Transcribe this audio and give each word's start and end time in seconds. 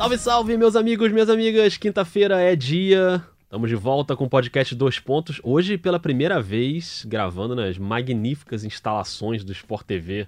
Salve, 0.00 0.16
salve, 0.16 0.56
meus 0.56 0.76
amigos, 0.76 1.12
minhas 1.12 1.28
amigas. 1.28 1.76
Quinta-feira 1.76 2.40
é 2.40 2.56
dia. 2.56 3.22
Estamos 3.42 3.68
de 3.68 3.76
volta 3.76 4.16
com 4.16 4.24
o 4.24 4.30
podcast 4.30 4.74
Dois 4.74 4.98
Pontos. 4.98 5.42
Hoje, 5.44 5.76
pela 5.76 6.00
primeira 6.00 6.40
vez, 6.40 7.04
gravando 7.06 7.54
nas 7.54 7.76
magníficas 7.76 8.64
instalações 8.64 9.44
do 9.44 9.52
Sport 9.52 9.84
TV. 9.84 10.26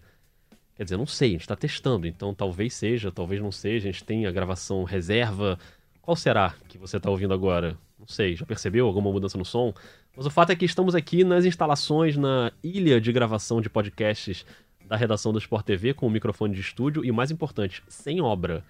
Quer 0.77 0.85
dizer, 0.85 0.99
não 0.99 1.07
sei, 1.07 1.31
a 1.31 1.33
gente 1.33 1.41
está 1.41 1.57
testando, 1.57 2.07
então 2.07 2.35
talvez 2.35 2.75
seja, 2.75 3.11
talvez 3.11 3.41
não 3.41 3.51
seja. 3.51 3.89
A 3.89 3.93
gente 3.93 4.05
tem 4.05 4.27
a 4.27 4.31
gravação 4.31 4.85
reserva. 4.85 5.59
Qual 6.03 6.15
será 6.15 6.55
que 6.69 6.77
você 6.77 6.99
está 6.99 7.09
ouvindo 7.09 7.33
agora? 7.33 7.75
Não 7.99 8.07
sei, 8.07 8.37
já 8.37 8.45
percebeu 8.45 8.87
alguma 8.87 9.11
mudança 9.11 9.39
no 9.39 9.45
som? 9.45 9.73
Mas 10.15 10.27
o 10.27 10.31
fato 10.31 10.51
é 10.51 10.55
que 10.55 10.67
estamos 10.67 10.95
aqui 10.95 11.25
nas 11.25 11.47
instalações, 11.47 12.15
na 12.15 12.53
ilha 12.63 13.01
de 13.01 13.11
gravação 13.11 13.59
de 13.59 13.71
podcasts 13.71 14.45
da 14.87 14.97
redação 14.97 15.33
do 15.33 15.39
Sport 15.39 15.65
TV, 15.65 15.95
com 15.95 16.07
o 16.07 16.11
microfone 16.11 16.55
de 16.55 16.61
estúdio 16.61 17.03
e, 17.03 17.11
mais 17.11 17.31
importante, 17.31 17.83
sem 17.89 18.21
obra. 18.21 18.63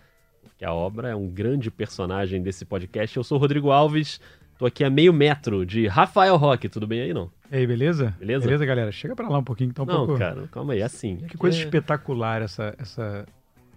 Porque 0.42 0.64
a 0.64 0.72
obra 0.72 1.08
é 1.08 1.14
um 1.14 1.28
grande 1.28 1.70
personagem 1.70 2.42
desse 2.42 2.64
podcast. 2.64 3.16
Eu 3.16 3.24
sou 3.24 3.38
o 3.38 3.40
Rodrigo 3.40 3.70
Alves, 3.70 4.20
tô 4.58 4.66
aqui 4.66 4.84
a 4.84 4.90
meio 4.90 5.12
metro 5.12 5.64
de 5.64 5.86
Rafael 5.86 6.36
Roque. 6.36 6.68
Tudo 6.68 6.86
bem 6.86 7.00
aí, 7.00 7.14
não? 7.14 7.30
E 7.50 7.56
aí, 7.56 7.66
beleza? 7.66 8.14
Beleza? 8.18 8.44
Beleza, 8.44 8.64
galera? 8.64 8.92
Chega 8.92 9.14
pra 9.14 9.28
lá 9.28 9.38
um 9.38 9.44
pouquinho, 9.44 9.70
então 9.70 9.84
um 9.84 9.88
não, 9.88 10.06
pouco... 10.06 10.18
cara, 10.18 10.48
calma 10.48 10.72
aí, 10.72 10.80
é 10.80 10.84
assim. 10.84 11.16
Que 11.28 11.36
coisa 11.36 11.56
é... 11.56 11.60
espetacular 11.60 12.42
essa, 12.42 12.74
essa... 12.78 13.26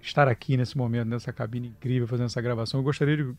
Estar 0.01 0.27
aqui 0.27 0.55
nesse 0.55 0.77
momento, 0.77 1.07
nessa 1.07 1.33
cabine 1.33 1.69
incrível, 1.69 2.07
fazendo 2.07 2.27
essa 2.27 2.41
gravação. 2.41 2.79
Eu 2.79 2.83
gostaria 2.83 3.17
de... 3.17 3.33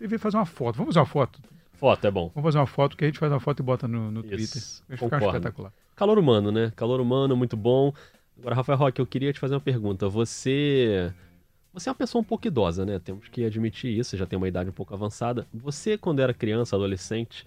Devia 0.00 0.18
fazer 0.18 0.38
uma 0.38 0.46
foto. 0.46 0.76
Vamos 0.76 0.94
fazer 0.94 1.00
uma 1.00 1.06
foto? 1.06 1.40
Foto, 1.74 2.06
é 2.06 2.10
bom. 2.10 2.30
Vamos 2.34 2.48
fazer 2.48 2.58
uma 2.58 2.66
foto, 2.66 2.96
que 2.96 3.04
a 3.04 3.06
gente 3.06 3.18
faz 3.18 3.30
uma 3.30 3.40
foto 3.40 3.60
e 3.60 3.62
bota 3.62 3.86
no, 3.86 4.10
no 4.10 4.22
Twitter. 4.22 4.62
Vai 4.88 4.96
ficar 4.96 5.18
concordo. 5.18 5.26
espetacular. 5.26 5.72
Calor 5.94 6.18
humano, 6.18 6.50
né? 6.50 6.72
Calor 6.74 7.00
humano, 7.00 7.36
muito 7.36 7.56
bom. 7.56 7.92
Agora, 8.38 8.54
Rafael 8.54 8.78
Roque, 8.78 9.00
eu 9.00 9.06
queria 9.06 9.32
te 9.32 9.38
fazer 9.38 9.54
uma 9.54 9.60
pergunta. 9.60 10.08
Você. 10.08 11.12
Você 11.76 11.90
é 11.90 11.92
uma 11.92 11.96
pessoa 11.98 12.22
um 12.22 12.24
pouco 12.24 12.46
idosa, 12.46 12.86
né? 12.86 12.98
Temos 12.98 13.28
que 13.28 13.44
admitir 13.44 13.90
isso, 13.98 14.08
você 14.10 14.16
já 14.16 14.24
tem 14.24 14.34
uma 14.38 14.48
idade 14.48 14.70
um 14.70 14.72
pouco 14.72 14.94
avançada. 14.94 15.46
Você, 15.52 15.98
quando 15.98 16.20
era 16.20 16.32
criança, 16.32 16.74
adolescente, 16.74 17.44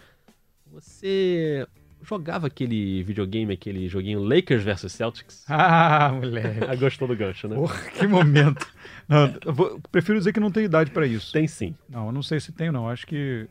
você 0.71 1.65
jogava 2.03 2.45
aquele 2.45 3.01
videogame, 3.01 3.51
aquele 3.53 3.87
joguinho 3.89 4.23
Lakers 4.23 4.63
vs 4.63 4.91
Celtics? 4.91 5.45
Ah, 5.49 6.11
moleque. 6.13 6.59
Gostou 6.77 7.07
do 7.07 7.15
gancho, 7.15 7.47
né? 7.47 7.55
Porra, 7.55 7.79
que 7.89 8.05
momento. 8.05 8.67
Não, 9.07 9.33
vou- 9.51 9.81
prefiro 9.91 10.19
dizer 10.19 10.31
que 10.31 10.39
não 10.39 10.51
tenho 10.51 10.65
idade 10.65 10.91
pra 10.91 11.07
isso. 11.07 11.33
Tem 11.33 11.47
sim. 11.47 11.73
Não, 11.89 12.05
eu 12.05 12.11
não 12.11 12.21
sei 12.21 12.39
se 12.39 12.51
tenho, 12.51 12.71
não. 12.71 12.87
Acho 12.87 13.07
que. 13.07 13.47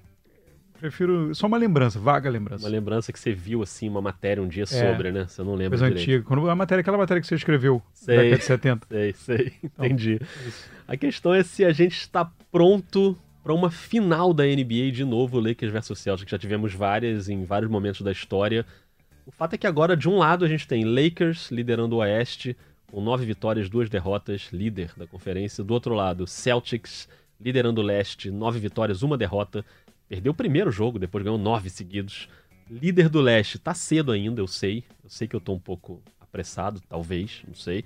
Prefiro. 0.79 1.35
Só 1.35 1.47
uma 1.47 1.57
lembrança, 1.57 1.99
vaga 1.99 2.31
lembrança. 2.31 2.65
Uma 2.65 2.71
lembrança 2.71 3.13
que 3.13 3.19
você 3.19 3.33
viu, 3.33 3.63
assim, 3.63 3.89
uma 3.89 4.01
matéria 4.01 4.43
um 4.43 4.49
dia 4.49 4.65
sobre, 4.67 5.11
né? 5.11 5.27
Você 5.29 5.43
não 5.43 5.55
lembra 5.55 5.79
Coisa 5.79 5.89
direito. 5.89 6.09
antiga. 6.09 6.25
Quando 6.25 6.49
a 6.49 6.55
matéria, 6.55 6.81
aquela 6.81 6.99
matéria 6.99 7.21
que 7.21 7.27
você 7.27 7.35
escreveu, 7.35 7.83
Sei. 7.93 8.17
da 8.17 8.23
década 8.23 8.39
de 8.39 8.45
70. 8.45 8.87
Sei, 8.91 9.13
sei. 9.13 9.53
Então, 9.63 9.85
Entendi. 9.87 10.21
A 10.87 10.97
questão 10.97 11.35
é 11.35 11.43
se 11.43 11.65
a 11.65 11.73
gente 11.73 11.97
está 11.99 12.31
pronto 12.51 13.17
para 13.43 13.53
uma 13.53 13.71
final 13.71 14.33
da 14.33 14.45
NBA 14.45 14.93
de 14.93 15.05
novo, 15.05 15.41
Lakers 15.41 15.73
versus 15.73 15.99
Celtics. 15.99 16.31
Já 16.31 16.39
tivemos 16.39 16.75
várias 16.75 17.29
em 17.29 17.45
vários 17.45 17.71
momentos 17.71 18.03
da 18.03 18.13
história. 18.13 18.65
O 19.27 19.31
fato 19.33 19.55
é 19.55 19.59
que 19.59 19.67
agora, 19.67 19.97
de 19.97 20.09
um 20.09 20.17
lado, 20.17 20.45
a 20.45 20.49
gente 20.49 20.67
tem 20.67 20.85
Lakers 20.85 21.51
liderando 21.51 21.97
o 21.97 21.99
Oeste, 21.99 22.57
com 22.91 23.01
nove 23.01 23.27
vitórias, 23.27 23.69
duas 23.69 23.91
derrotas, 23.91 24.49
líder 24.53 24.91
da 24.97 25.07
conferência. 25.07 25.63
Do 25.65 25.75
outro 25.75 25.95
lado, 25.95 26.27
Celtics 26.27 27.09
liderando 27.41 27.81
o 27.81 27.85
Leste, 27.85 28.31
nove 28.31 28.59
vitórias, 28.59 29.03
uma 29.03 29.17
derrota. 29.17 29.65
Perdeu 30.09 30.33
o 30.33 30.35
primeiro 30.35 30.71
jogo, 30.71 30.99
depois 30.99 31.23
ganhou 31.23 31.39
nove 31.39 31.69
seguidos. 31.69 32.29
Líder 32.71 33.09
do 33.09 33.21
Leste, 33.21 33.59
tá 33.59 33.75
cedo 33.75 34.13
ainda, 34.13 34.41
eu 34.41 34.47
sei. 34.47 34.85
Eu 35.03 35.11
sei 35.11 35.29
que 35.29 35.37
eu 35.37 35.41
tô 35.41 35.53
um 35.53 35.59
pouco 35.59 36.03
apressado, 36.21 36.81
talvez, 36.89 37.43
não 37.47 37.55
sei. 37.55 37.85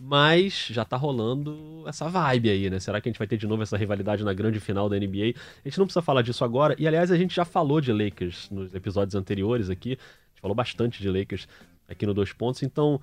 Mas 0.00 0.66
já 0.70 0.84
tá 0.84 0.96
rolando 0.96 1.84
essa 1.86 2.08
vibe 2.08 2.50
aí, 2.50 2.68
né? 2.68 2.80
Será 2.80 3.00
que 3.00 3.08
a 3.08 3.12
gente 3.12 3.18
vai 3.18 3.28
ter 3.28 3.36
de 3.36 3.46
novo 3.46 3.62
essa 3.62 3.76
rivalidade 3.76 4.24
na 4.24 4.32
grande 4.32 4.58
final 4.60 4.88
da 4.88 4.96
NBA? 4.96 5.34
A 5.64 5.68
gente 5.68 5.78
não 5.78 5.86
precisa 5.86 6.02
falar 6.02 6.22
disso 6.22 6.44
agora. 6.44 6.74
E 6.78 6.86
aliás, 6.86 7.10
a 7.10 7.16
gente 7.16 7.34
já 7.34 7.44
falou 7.44 7.80
de 7.80 7.92
Lakers 7.92 8.50
nos 8.50 8.74
episódios 8.74 9.14
anteriores 9.14 9.70
aqui. 9.70 9.92
A 9.92 10.30
gente 10.30 10.40
falou 10.40 10.54
bastante 10.54 11.00
de 11.00 11.08
Lakers 11.08 11.46
aqui 11.88 12.04
no 12.06 12.12
Dois 12.12 12.32
Pontos. 12.32 12.62
Então, 12.62 13.00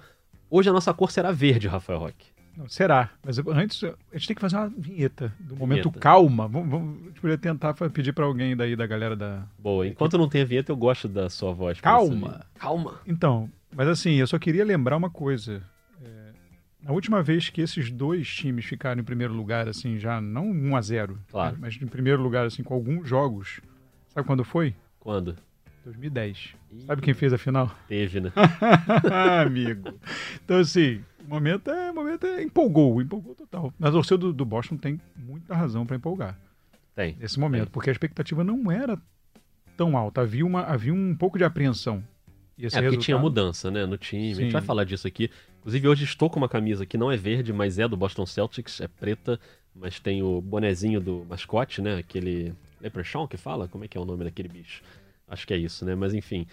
hoje 0.49 0.69
a 0.69 0.73
nossa 0.73 0.93
cor 0.93 1.11
será 1.11 1.31
verde, 1.31 1.67
Rafael 1.67 1.99
Roque. 1.99 2.30
Não, 2.55 2.67
será. 2.67 3.09
Mas 3.23 3.39
antes, 3.39 3.83
a 3.83 3.93
gente 4.17 4.27
tem 4.27 4.35
que 4.35 4.41
fazer 4.41 4.57
uma 4.57 4.67
vinheta 4.69 5.33
do 5.39 5.55
momento 5.55 5.83
Vinheta. 5.83 5.99
calma. 5.99 6.47
Vamos, 6.47 6.69
vamos, 6.69 7.01
a 7.01 7.07
gente 7.07 7.21
poderia 7.21 7.37
tentar 7.37 7.73
pedir 7.73 8.13
pra 8.13 8.25
alguém 8.25 8.55
daí 8.55 8.75
da 8.75 8.85
galera 8.85 9.15
da. 9.15 9.43
Boa, 9.57 9.87
enquanto 9.87 10.17
não 10.17 10.27
tem 10.27 10.41
a 10.41 10.45
vinheta, 10.45 10.71
eu 10.71 10.75
gosto 10.77 11.07
da 11.07 11.29
sua 11.29 11.53
voz. 11.53 11.79
Calma. 11.79 12.45
Calma. 12.55 12.99
Então, 13.07 13.49
mas 13.75 13.87
assim, 13.87 14.15
eu 14.15 14.27
só 14.27 14.37
queria 14.37 14.65
lembrar 14.65 14.97
uma 14.97 15.09
coisa. 15.09 15.63
É, 16.03 16.31
na 16.83 16.91
última 16.91 17.23
vez 17.23 17.49
que 17.49 17.61
esses 17.61 17.89
dois 17.89 18.27
times 18.27 18.65
ficaram 18.65 18.99
em 19.01 19.05
primeiro 19.05 19.33
lugar, 19.33 19.67
assim, 19.67 19.97
já 19.97 20.19
não 20.19 20.49
1 20.51 20.75
a 20.75 20.81
0 20.81 21.19
Claro. 21.29 21.57
mas 21.59 21.81
em 21.81 21.87
primeiro 21.87 22.21
lugar, 22.21 22.45
assim, 22.45 22.63
com 22.63 22.73
alguns 22.73 23.07
jogos. 23.07 23.61
Sabe 24.09 24.27
quando 24.27 24.43
foi? 24.43 24.75
Quando? 24.99 25.37
2010. 25.85 26.53
Ih, 26.71 26.81
Sabe 26.85 27.01
quem 27.01 27.13
fez 27.13 27.33
a 27.33 27.37
final? 27.39 27.73
Teve, 27.87 28.19
né? 28.21 28.31
Amigo. 29.43 29.97
Então, 30.43 30.57
assim, 30.59 31.01
o 31.25 31.29
momento 31.29 31.69
é, 31.71 31.91
o 31.91 31.95
momento 31.95 32.25
é 32.25 32.43
empolgou, 32.43 33.01
empolgou 33.01 33.35
total. 33.35 33.73
Mas 33.79 33.89
o 33.91 33.93
torcedor 33.93 34.29
do, 34.31 34.33
do 34.33 34.45
Boston 34.45 34.77
tem 34.77 34.99
muita 35.15 35.55
razão 35.55 35.85
pra 35.85 35.95
empolgar 35.95 36.37
Tem. 36.95 37.15
nesse 37.19 37.39
momento, 37.39 37.63
Tem. 37.65 37.71
porque 37.71 37.89
a 37.89 37.93
expectativa 37.93 38.43
não 38.43 38.71
era 38.71 38.97
tão 39.77 39.95
alta. 39.97 40.21
Havia, 40.21 40.45
uma, 40.45 40.61
havia 40.63 40.93
um 40.93 41.15
pouco 41.15 41.37
de 41.37 41.43
apreensão. 41.43 42.03
E 42.57 42.65
esse 42.65 42.75
É, 42.75 42.79
porque 42.79 42.85
resultado- 42.97 43.05
tinha 43.05 43.17
mudança, 43.17 43.71
né, 43.71 43.85
no 43.85 43.97
time. 43.97 44.31
A 44.31 44.35
gente 44.35 44.45
Sim. 44.47 44.51
vai 44.51 44.61
falar 44.61 44.83
disso 44.83 45.07
aqui. 45.07 45.29
Inclusive, 45.59 45.87
hoje 45.87 46.03
estou 46.03 46.29
com 46.29 46.37
uma 46.39 46.49
camisa 46.49 46.85
que 46.85 46.97
não 46.97 47.11
é 47.11 47.17
verde, 47.17 47.51
mas 47.53 47.79
é 47.79 47.87
do 47.87 47.95
Boston 47.97 48.25
Celtics, 48.25 48.81
é 48.81 48.87
preta, 48.87 49.39
mas 49.75 49.99
tem 49.99 50.21
o 50.21 50.41
bonezinho 50.41 50.99
do 50.99 51.25
mascote, 51.29 51.81
né, 51.81 51.97
aquele 51.97 52.53
Leprechaun 52.81 53.27
que 53.27 53.37
fala? 53.37 53.67
Como 53.67 53.83
é 53.85 53.87
que 53.87 53.97
é 53.97 54.01
o 54.01 54.05
nome 54.05 54.23
daquele 54.23 54.49
bicho? 54.49 54.81
Acho 55.27 55.47
que 55.47 55.53
é 55.53 55.57
isso, 55.57 55.85
né, 55.85 55.95
mas 55.95 56.13
enfim. 56.13 56.45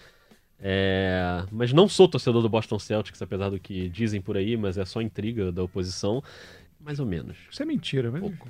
É... 0.61 1.45
Mas 1.51 1.71
não 1.71 1.87
sou 1.87 2.07
torcedor 2.07 2.41
do 2.41 2.49
Boston 2.49 2.79
Celtics, 2.79 3.21
apesar 3.21 3.49
do 3.49 3.59
que 3.59 3.89
dizem 3.89 4.21
por 4.21 4.35
aí, 4.37 4.57
mas 4.57 4.77
é 4.77 4.85
só 4.85 5.01
intriga 5.01 5.51
da 5.51 5.63
oposição. 5.63 6.23
Mais 6.79 6.99
ou 6.99 7.05
menos. 7.05 7.37
Isso 7.49 7.61
é 7.61 7.65
mentira, 7.65 8.11
mas. 8.11 8.21
Pouco. 8.21 8.49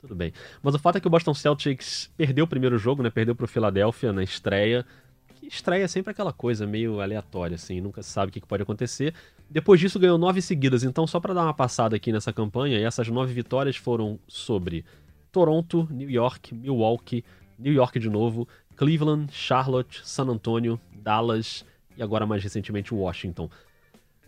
Tudo 0.00 0.14
bem. 0.14 0.32
Mas 0.62 0.74
o 0.74 0.78
fato 0.78 0.96
é 0.96 1.00
que 1.00 1.06
o 1.06 1.10
Boston 1.10 1.34
Celtics 1.34 2.10
perdeu 2.16 2.46
o 2.46 2.48
primeiro 2.48 2.78
jogo, 2.78 3.02
né? 3.02 3.10
Perdeu 3.10 3.34
pro 3.34 3.46
Philadelphia 3.46 4.12
na 4.12 4.22
estreia. 4.22 4.86
Que 5.34 5.46
estreia 5.46 5.84
é 5.84 5.88
sempre 5.88 6.10
aquela 6.10 6.32
coisa 6.32 6.66
meio 6.66 7.00
aleatória, 7.00 7.54
assim, 7.54 7.80
nunca 7.80 8.02
se 8.02 8.10
sabe 8.10 8.30
o 8.30 8.32
que 8.32 8.40
pode 8.46 8.62
acontecer. 8.62 9.14
Depois 9.48 9.80
disso 9.80 9.98
ganhou 9.98 10.16
nove 10.16 10.40
seguidas, 10.40 10.84
então 10.84 11.06
só 11.06 11.18
pra 11.18 11.34
dar 11.34 11.44
uma 11.44 11.54
passada 11.54 11.96
aqui 11.96 12.12
nessa 12.12 12.32
campanha, 12.32 12.78
e 12.78 12.84
essas 12.84 13.08
nove 13.08 13.32
vitórias 13.32 13.76
foram 13.76 14.18
sobre 14.28 14.84
Toronto, 15.32 15.88
New 15.90 16.10
York, 16.10 16.54
Milwaukee, 16.54 17.24
New 17.58 17.72
York 17.72 17.98
de 17.98 18.08
novo, 18.08 18.46
Cleveland, 18.80 19.30
Charlotte, 19.30 20.00
San 20.02 20.24
Antonio, 20.30 20.80
Dallas 20.90 21.66
e 21.98 22.02
agora 22.02 22.24
mais 22.24 22.42
recentemente 22.42 22.94
Washington 22.94 23.50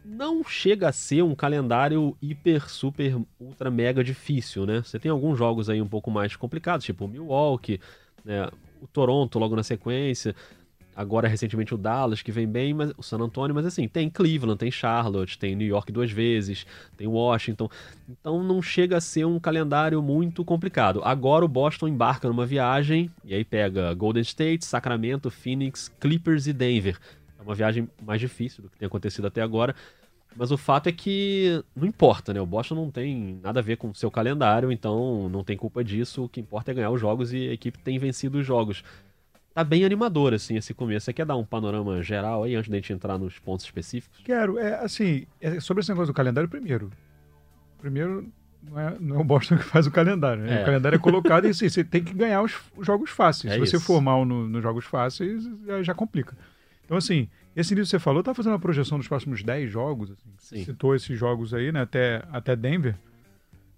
não 0.05 0.45
chega 0.45 0.91
a 0.91 0.93
ser 0.93 1.23
um 1.23 1.35
calendário 1.35 2.15
hiper, 2.21 2.69
super, 2.69 3.17
ultra, 3.41 3.71
mega 3.71 4.05
difícil, 4.05 4.67
né? 4.67 4.83
Você 4.83 4.99
tem 4.99 5.11
alguns 5.11 5.39
jogos 5.39 5.71
aí 5.71 5.81
um 5.81 5.89
pouco 5.89 6.11
mais 6.11 6.37
complicados, 6.37 6.85
tipo 6.85 7.07
o 7.07 7.09
Milwaukee, 7.09 7.81
né? 8.23 8.47
o 8.83 8.87
Toronto 8.87 9.39
logo 9.39 9.57
na 9.57 9.63
sequência, 9.63 10.35
agora 10.95 11.29
recentemente 11.29 11.75
o 11.75 11.79
Dallas, 11.79 12.23
que 12.23 12.31
vem 12.33 12.47
bem, 12.47 12.75
mas 12.75 12.93
o 12.97 13.03
San 13.03 13.19
Antonio, 13.19 13.55
mas 13.55 13.67
assim, 13.67 13.89
tem 13.89 14.11
Cleveland, 14.11 14.59
tem 14.59 14.71
Charlotte, 14.71 15.39
tem 15.39 15.55
New 15.55 15.67
York 15.67 15.91
duas 15.91 16.11
vezes, 16.11 16.67
tem 16.97 17.07
Washington, 17.07 17.69
então 18.09 18.43
não 18.43 18.61
chega 18.61 18.97
a 18.97 19.01
ser 19.01 19.25
um 19.25 19.39
calendário 19.39 20.03
muito 20.03 20.45
complicado. 20.45 21.01
Agora 21.05 21.45
o 21.45 21.49
Boston 21.49 21.89
embarca 21.89 22.29
numa 22.29 22.47
viagem, 22.47 23.11
e 23.25 23.35
aí 23.35 23.45
pega 23.45 23.95
Golden 23.95 24.23
State, 24.23 24.65
Sacramento, 24.65 25.31
Phoenix, 25.31 25.89
Clippers 26.01 26.47
e 26.47 26.53
Denver. 26.53 26.99
É 27.39 27.43
uma 27.43 27.55
viagem 27.55 27.89
mais 28.05 28.21
difícil 28.21 28.63
do 28.63 28.71
que 28.71 28.79
tem 28.79 28.87
acontecido 28.87 29.27
até 29.27 29.43
agora. 29.43 29.75
Mas 30.35 30.51
o 30.51 30.57
fato 30.57 30.89
é 30.89 30.93
que 30.93 31.63
não 31.77 31.87
importa, 31.87 32.33
né? 32.33 32.41
O 32.41 32.47
Boston 32.47 32.75
não 32.75 32.91
tem 32.91 33.39
nada 33.43 33.61
a 33.61 33.63
ver 33.63 33.77
com 33.77 33.91
o 33.91 33.95
seu 33.95 34.11
calendário, 34.11 34.73
então 34.73 35.29
não 35.29 35.45
tem 35.45 35.57
culpa 35.57 35.85
disso. 35.85 36.25
O 36.25 36.29
que 36.29 36.41
importa 36.41 36.71
é 36.71 36.75
ganhar 36.75 36.91
os 36.91 37.01
jogos 37.01 37.33
e 37.35 37.49
a 37.49 37.53
equipe 37.53 37.79
tem 37.79 37.99
vencido 37.99 38.39
os 38.39 38.47
jogos. 38.47 38.83
Tá 39.55 39.63
bem 39.63 39.85
animador, 39.85 40.33
assim, 40.33 40.57
esse 40.57 40.73
começo. 40.73 41.05
Você 41.05 41.13
quer 41.13 41.27
dar 41.27 41.37
um 41.37 41.45
panorama 41.45 42.03
geral 42.03 42.45
aí, 42.45 42.55
antes 42.55 42.71
da 42.71 42.77
gente 42.77 42.93
entrar 42.93 43.19
nos 43.19 43.39
pontos 43.39 43.65
específicos? 43.67 44.21
Quero, 44.25 44.59
é 44.59 44.77
assim, 44.83 45.27
é 45.41 45.61
sobre 45.61 45.83
esse 45.83 45.91
negócio 45.91 46.13
do 46.13 46.17
calendário, 46.17 46.49
primeiro. 46.49 46.91
Primeiro, 47.79 48.27
não 48.63 48.79
é, 48.81 48.97
não 48.99 49.17
é 49.17 49.19
o 49.19 49.25
Boston 49.25 49.57
que 49.59 49.65
faz 49.65 49.87
o 49.87 49.91
calendário, 49.91 50.43
né? 50.43 50.61
É. 50.61 50.63
O 50.63 50.65
calendário 50.65 50.97
é 50.97 50.99
colocado 50.99 51.47
e 51.47 51.51
assim, 51.51 51.69
você 51.69 51.85
tem 51.85 52.03
que 52.03 52.15
ganhar 52.15 52.41
os, 52.43 52.55
os 52.77 52.87
jogos 52.87 53.11
fáceis. 53.11 53.53
É 53.53 53.57
Se 53.57 53.61
você 53.61 53.77
isso. 53.77 53.85
for 53.85 54.01
mal 54.01 54.25
no- 54.25 54.49
nos 54.49 54.63
jogos 54.63 54.85
fáceis, 54.87 55.45
já, 55.67 55.83
já 55.83 55.95
complica. 55.95 56.35
Então, 56.85 56.97
assim, 56.97 57.29
esse 57.55 57.75
início 57.75 57.91
que 57.97 57.99
você 58.01 58.03
falou, 58.03 58.23
tá 58.23 58.33
fazendo 58.33 58.53
uma 58.53 58.59
projeção 58.59 58.97
dos 58.99 59.09
próximos 59.09 59.43
10 59.43 59.71
jogos, 59.71 60.11
assim, 60.13 60.31
Sim. 60.39 60.65
citou 60.65 60.95
esses 60.95 61.19
jogos 61.19 61.53
aí, 61.53 61.71
né, 61.73 61.83
até, 61.83 62.23
até 62.33 62.57
Denver. 62.57 62.95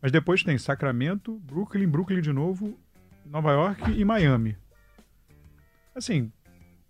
Mas 0.00 0.12
depois 0.12 0.43
tem 0.44 0.56
Sacramento, 0.59 1.41
Brooklyn, 1.44 1.88
Brooklyn 1.88 2.21
de 2.21 2.32
novo, 2.32 2.79
Nova 3.26 3.50
York 3.53 3.91
e 3.91 4.05
Miami. 4.05 4.56
Assim, 5.94 6.32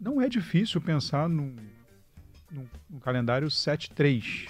não 0.01 0.21
é 0.21 0.29
difícil 0.29 0.81
pensar 0.81 1.29
num, 1.29 1.57
num, 2.51 2.67
num 2.89 2.99
calendário 2.99 3.49
7-3 3.49 4.49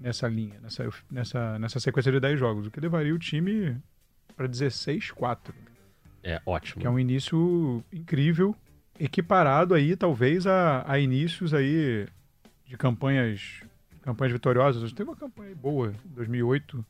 nessa 0.00 0.26
linha, 0.26 0.58
nessa, 0.60 0.88
nessa, 1.10 1.58
nessa 1.58 1.80
sequência 1.80 2.10
de 2.10 2.20
10 2.20 2.38
jogos, 2.38 2.66
o 2.66 2.70
que 2.70 2.80
levaria 2.80 3.14
o 3.14 3.18
time 3.18 3.76
para 4.34 4.48
16-4. 4.48 5.52
É 6.22 6.40
ótimo. 6.46 6.80
Que 6.80 6.86
é 6.86 6.90
um 6.90 6.98
início 6.98 7.84
incrível, 7.92 8.54
equiparado 8.98 9.74
aí 9.74 9.94
talvez 9.96 10.46
a, 10.46 10.84
a 10.90 10.98
inícios 10.98 11.52
aí 11.52 12.06
de 12.66 12.76
campanhas 12.76 13.62
campanhas 14.02 14.32
vitoriosas. 14.32 14.92
Teve 14.92 15.10
uma 15.10 15.16
campanha 15.16 15.54
boa, 15.54 15.94
2008, 16.04 16.84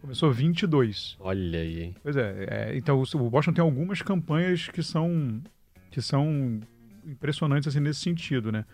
começou 0.00 0.32
22. 0.32 1.16
Olha 1.20 1.60
aí, 1.60 1.82
hein? 1.82 1.94
Pois 2.02 2.16
é, 2.16 2.46
é, 2.48 2.76
então 2.76 3.02
o 3.02 3.30
Boston 3.30 3.52
tem 3.52 3.62
algumas 3.62 4.02
campanhas 4.02 4.68
que 4.68 4.82
são 4.82 5.42
que 5.92 6.02
são 6.02 6.58
impressionantes 7.04 7.68
assim 7.68 7.78
nesse 7.78 8.00
sentido, 8.00 8.50
né? 8.50 8.64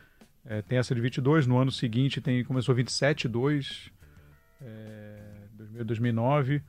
É, 0.46 0.62
tem 0.62 0.78
essa 0.78 0.94
de 0.94 1.00
22, 1.00 1.46
no 1.46 1.58
ano 1.58 1.70
seguinte 1.70 2.20
tem 2.20 2.42
começou 2.44 2.74
27-2, 2.74 3.90
é, 4.62 5.84
2009, 5.84 6.62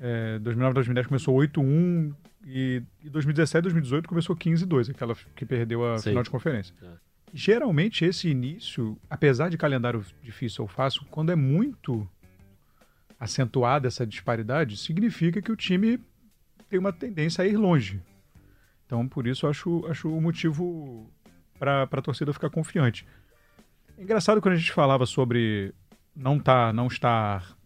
é, 0.00 0.38
2009 0.38 0.74
2010 0.74 1.06
começou 1.06 1.36
8-1 1.36 2.14
e, 2.46 2.82
e 3.04 3.10
2017 3.10 3.64
2018 3.64 4.08
começou 4.08 4.34
15-2, 4.34 4.90
aquela 4.90 5.14
que 5.36 5.44
perdeu 5.44 5.92
a 5.92 5.98
Sim. 5.98 6.10
final 6.10 6.22
de 6.22 6.30
conferência. 6.30 6.74
É. 6.82 6.86
Geralmente 7.34 8.04
esse 8.04 8.28
início, 8.28 8.96
apesar 9.08 9.50
de 9.50 9.58
calendário 9.58 10.04
difícil 10.22 10.62
ou 10.62 10.68
fácil, 10.68 11.04
quando 11.10 11.30
é 11.30 11.36
muito 11.36 12.08
acentuada 13.18 13.88
essa 13.88 14.06
disparidade, 14.06 14.76
significa 14.76 15.42
que 15.42 15.52
o 15.52 15.56
time 15.56 16.00
tem 16.68 16.78
uma 16.78 16.92
tendência 16.92 17.44
a 17.44 17.46
ir 17.46 17.56
longe. 17.56 18.00
Então, 18.90 19.06
por 19.06 19.24
isso, 19.24 19.46
acho, 19.46 19.86
acho 19.86 20.12
o 20.12 20.20
motivo 20.20 21.08
para 21.60 21.84
a 21.84 22.02
torcida 22.02 22.32
ficar 22.32 22.50
confiante. 22.50 23.06
É 23.96 24.02
engraçado 24.02 24.40
quando 24.40 24.54
a 24.54 24.56
gente 24.56 24.72
falava 24.72 25.06
sobre 25.06 25.72
não 26.14 26.40
tá, 26.40 26.72
não 26.72 26.88
estar, 26.88 27.56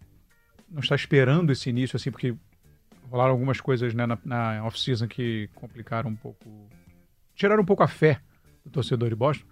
não 0.70 0.80
estar 0.80 0.94
esperando 0.94 1.50
esse 1.50 1.70
início 1.70 1.96
assim, 1.96 2.10
porque 2.10 2.34
rolaram 3.10 3.30
algumas 3.30 3.58
coisas 3.58 3.94
né, 3.94 4.04
na, 4.04 4.18
na 4.22 4.66
off-season 4.66 5.08
que 5.08 5.48
complicaram 5.54 6.10
um 6.10 6.14
pouco, 6.14 6.68
tiraram 7.34 7.62
um 7.62 7.66
pouco 7.66 7.82
a 7.82 7.88
fé 7.88 8.20
do 8.62 8.70
torcedor 8.70 9.08
de 9.08 9.14
Boston. 9.14 9.46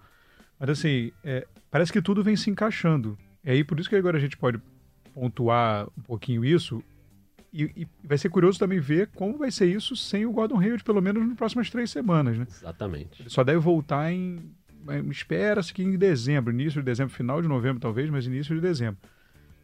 Mas 0.59 0.69
assim, 0.69 1.11
é, 1.23 1.47
parece 1.71 1.91
que 1.91 2.03
tudo 2.03 2.23
vem 2.23 2.35
se 2.35 2.51
encaixando. 2.51 3.17
E 3.43 3.49
aí, 3.49 3.63
por 3.63 3.79
isso 3.79 3.89
que 3.89 3.95
agora 3.95 4.17
a 4.17 4.21
gente 4.21 4.37
pode 4.37 4.61
pontuar 5.11 5.87
um 5.97 6.03
pouquinho 6.03 6.45
isso. 6.45 6.83
E, 7.53 7.63
e 7.83 7.87
vai 8.03 8.17
ser 8.17 8.29
curioso 8.29 8.57
também 8.57 8.79
ver 8.79 9.09
como 9.13 9.37
vai 9.37 9.51
ser 9.51 9.67
isso 9.67 9.95
sem 9.95 10.25
o 10.25 10.31
Gordon 10.31 10.59
Hayward, 10.59 10.83
pelo 10.83 11.01
menos 11.01 11.23
nas 11.27 11.37
próximas 11.37 11.69
três 11.69 11.91
semanas, 11.91 12.35
né? 12.37 12.47
Exatamente. 12.49 13.21
Ele 13.21 13.29
só 13.29 13.43
deve 13.43 13.59
voltar 13.59 14.11
em. 14.11 14.39
Espera-se 15.09 15.73
que 15.73 15.81
em 15.83 15.97
dezembro, 15.97 16.51
início 16.51 16.81
de 16.81 16.85
dezembro, 16.85 17.13
final 17.13 17.41
de 17.41 17.47
novembro 17.47 17.79
talvez, 17.79 18.09
mas 18.09 18.25
início 18.25 18.53
de 18.55 18.59
dezembro. 18.61 18.97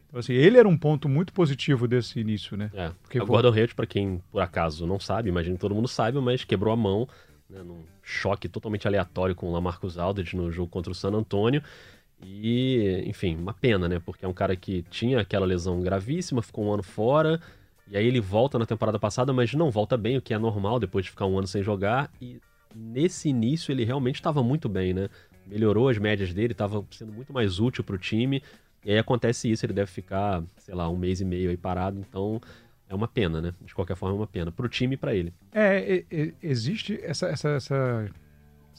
Então, 0.08 0.18
assim, 0.20 0.32
ele 0.32 0.56
era 0.58 0.68
um 0.68 0.76
ponto 0.78 1.08
muito 1.08 1.32
positivo 1.32 1.86
desse 1.86 2.18
início, 2.20 2.56
né? 2.56 2.70
É. 2.74 2.90
Porque 3.02 3.18
o 3.20 3.26
vo- 3.26 3.32
Gordon 3.32 3.52
Hayward, 3.52 3.74
pra 3.74 3.86
quem 3.86 4.20
por 4.30 4.40
acaso 4.40 4.86
não 4.86 4.98
sabe, 4.98 5.28
imagino 5.28 5.56
que 5.56 5.60
todo 5.60 5.74
mundo 5.74 5.88
saiba, 5.88 6.20
mas 6.20 6.42
quebrou 6.44 6.72
a 6.72 6.76
mão 6.76 7.08
né, 7.48 7.62
num 7.62 7.82
choque 8.02 8.48
totalmente 8.48 8.86
aleatório 8.88 9.34
com 9.34 9.46
o 9.48 9.52
Lamarcus 9.52 9.98
Aldridge 9.98 10.36
no 10.36 10.50
jogo 10.50 10.68
contra 10.70 10.90
o 10.90 10.94
San 10.94 11.10
Antonio. 11.12 11.62
E, 12.22 13.02
enfim, 13.06 13.36
uma 13.36 13.54
pena, 13.54 13.88
né? 13.88 13.98
Porque 13.98 14.24
é 14.24 14.28
um 14.28 14.32
cara 14.32 14.54
que 14.56 14.82
tinha 14.90 15.20
aquela 15.20 15.46
lesão 15.46 15.80
gravíssima, 15.80 16.42
ficou 16.42 16.64
um 16.66 16.72
ano 16.72 16.82
fora, 16.82 17.40
e 17.90 17.96
aí 17.96 18.06
ele 18.06 18.20
volta 18.20 18.56
na 18.56 18.64
temporada 18.64 18.98
passada, 19.00 19.32
mas 19.32 19.52
não 19.52 19.70
volta 19.70 19.96
bem, 19.96 20.16
o 20.16 20.22
que 20.22 20.32
é 20.32 20.38
normal 20.38 20.78
depois 20.78 21.04
de 21.04 21.10
ficar 21.10 21.26
um 21.26 21.36
ano 21.36 21.48
sem 21.48 21.60
jogar. 21.62 22.08
E 22.20 22.40
nesse 22.74 23.28
início 23.28 23.72
ele 23.72 23.84
realmente 23.84 24.14
estava 24.14 24.42
muito 24.44 24.68
bem, 24.68 24.94
né? 24.94 25.08
Melhorou 25.44 25.88
as 25.88 25.98
médias 25.98 26.32
dele, 26.32 26.52
estava 26.52 26.84
sendo 26.92 27.12
muito 27.12 27.32
mais 27.32 27.58
útil 27.58 27.82
para 27.82 27.96
o 27.96 27.98
time. 27.98 28.42
E 28.84 28.92
aí 28.92 28.98
acontece 28.98 29.50
isso, 29.50 29.66
ele 29.66 29.72
deve 29.72 29.90
ficar, 29.90 30.42
sei 30.58 30.74
lá, 30.74 30.88
um 30.88 30.96
mês 30.96 31.20
e 31.20 31.24
meio 31.24 31.50
aí 31.50 31.56
parado, 31.56 31.98
então 31.98 32.40
é 32.88 32.94
uma 32.94 33.08
pena, 33.08 33.40
né? 33.40 33.52
De 33.60 33.74
qualquer 33.74 33.96
forma, 33.96 34.14
é 34.14 34.20
uma 34.20 34.26
pena. 34.26 34.52
Pro 34.52 34.68
time 34.68 34.94
e 34.94 34.96
pra 34.96 35.12
ele. 35.12 35.34
É, 35.52 36.04
existe 36.40 36.98
essa, 37.02 37.26
essa, 37.26 37.50
essa, 37.50 38.08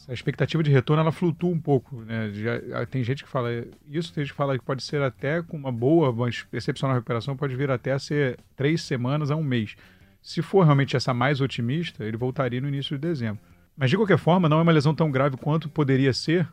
essa 0.03 0.13
expectativa 0.13 0.63
de 0.63 0.71
retorno, 0.71 1.01
ela 1.01 1.11
flutua 1.11 1.49
um 1.49 1.59
pouco, 1.59 2.01
né? 2.01 2.31
Já, 2.33 2.85
tem 2.85 3.03
gente 3.03 3.23
que 3.23 3.29
fala 3.29 3.49
isso, 3.87 4.13
tem 4.13 4.23
gente 4.23 4.31
que 4.33 4.37
fala 4.37 4.57
que 4.57 4.63
pode 4.65 4.83
ser 4.83 5.01
até 5.01 5.41
com 5.41 5.55
uma 5.57 5.71
boa, 5.71 6.09
uma 6.09 6.29
excepcional 6.51 6.95
recuperação, 6.95 7.35
pode 7.37 7.55
vir 7.55 7.69
até 7.69 7.91
a 7.91 7.99
ser 7.99 8.37
três 8.55 8.81
semanas 8.81 9.29
a 9.31 9.35
um 9.35 9.43
mês. 9.43 9.75
Se 10.21 10.41
for 10.41 10.63
realmente 10.63 10.95
essa 10.95 11.13
mais 11.13 11.41
otimista, 11.41 12.03
ele 12.03 12.17
voltaria 12.17 12.61
no 12.61 12.67
início 12.67 12.97
de 12.97 13.01
dezembro. 13.07 13.39
Mas 13.77 13.89
de 13.89 13.95
qualquer 13.95 14.17
forma, 14.17 14.47
não 14.49 14.59
é 14.59 14.61
uma 14.61 14.71
lesão 14.71 14.93
tão 14.93 15.09
grave 15.09 15.37
quanto 15.37 15.69
poderia 15.69 16.13
ser, 16.13 16.47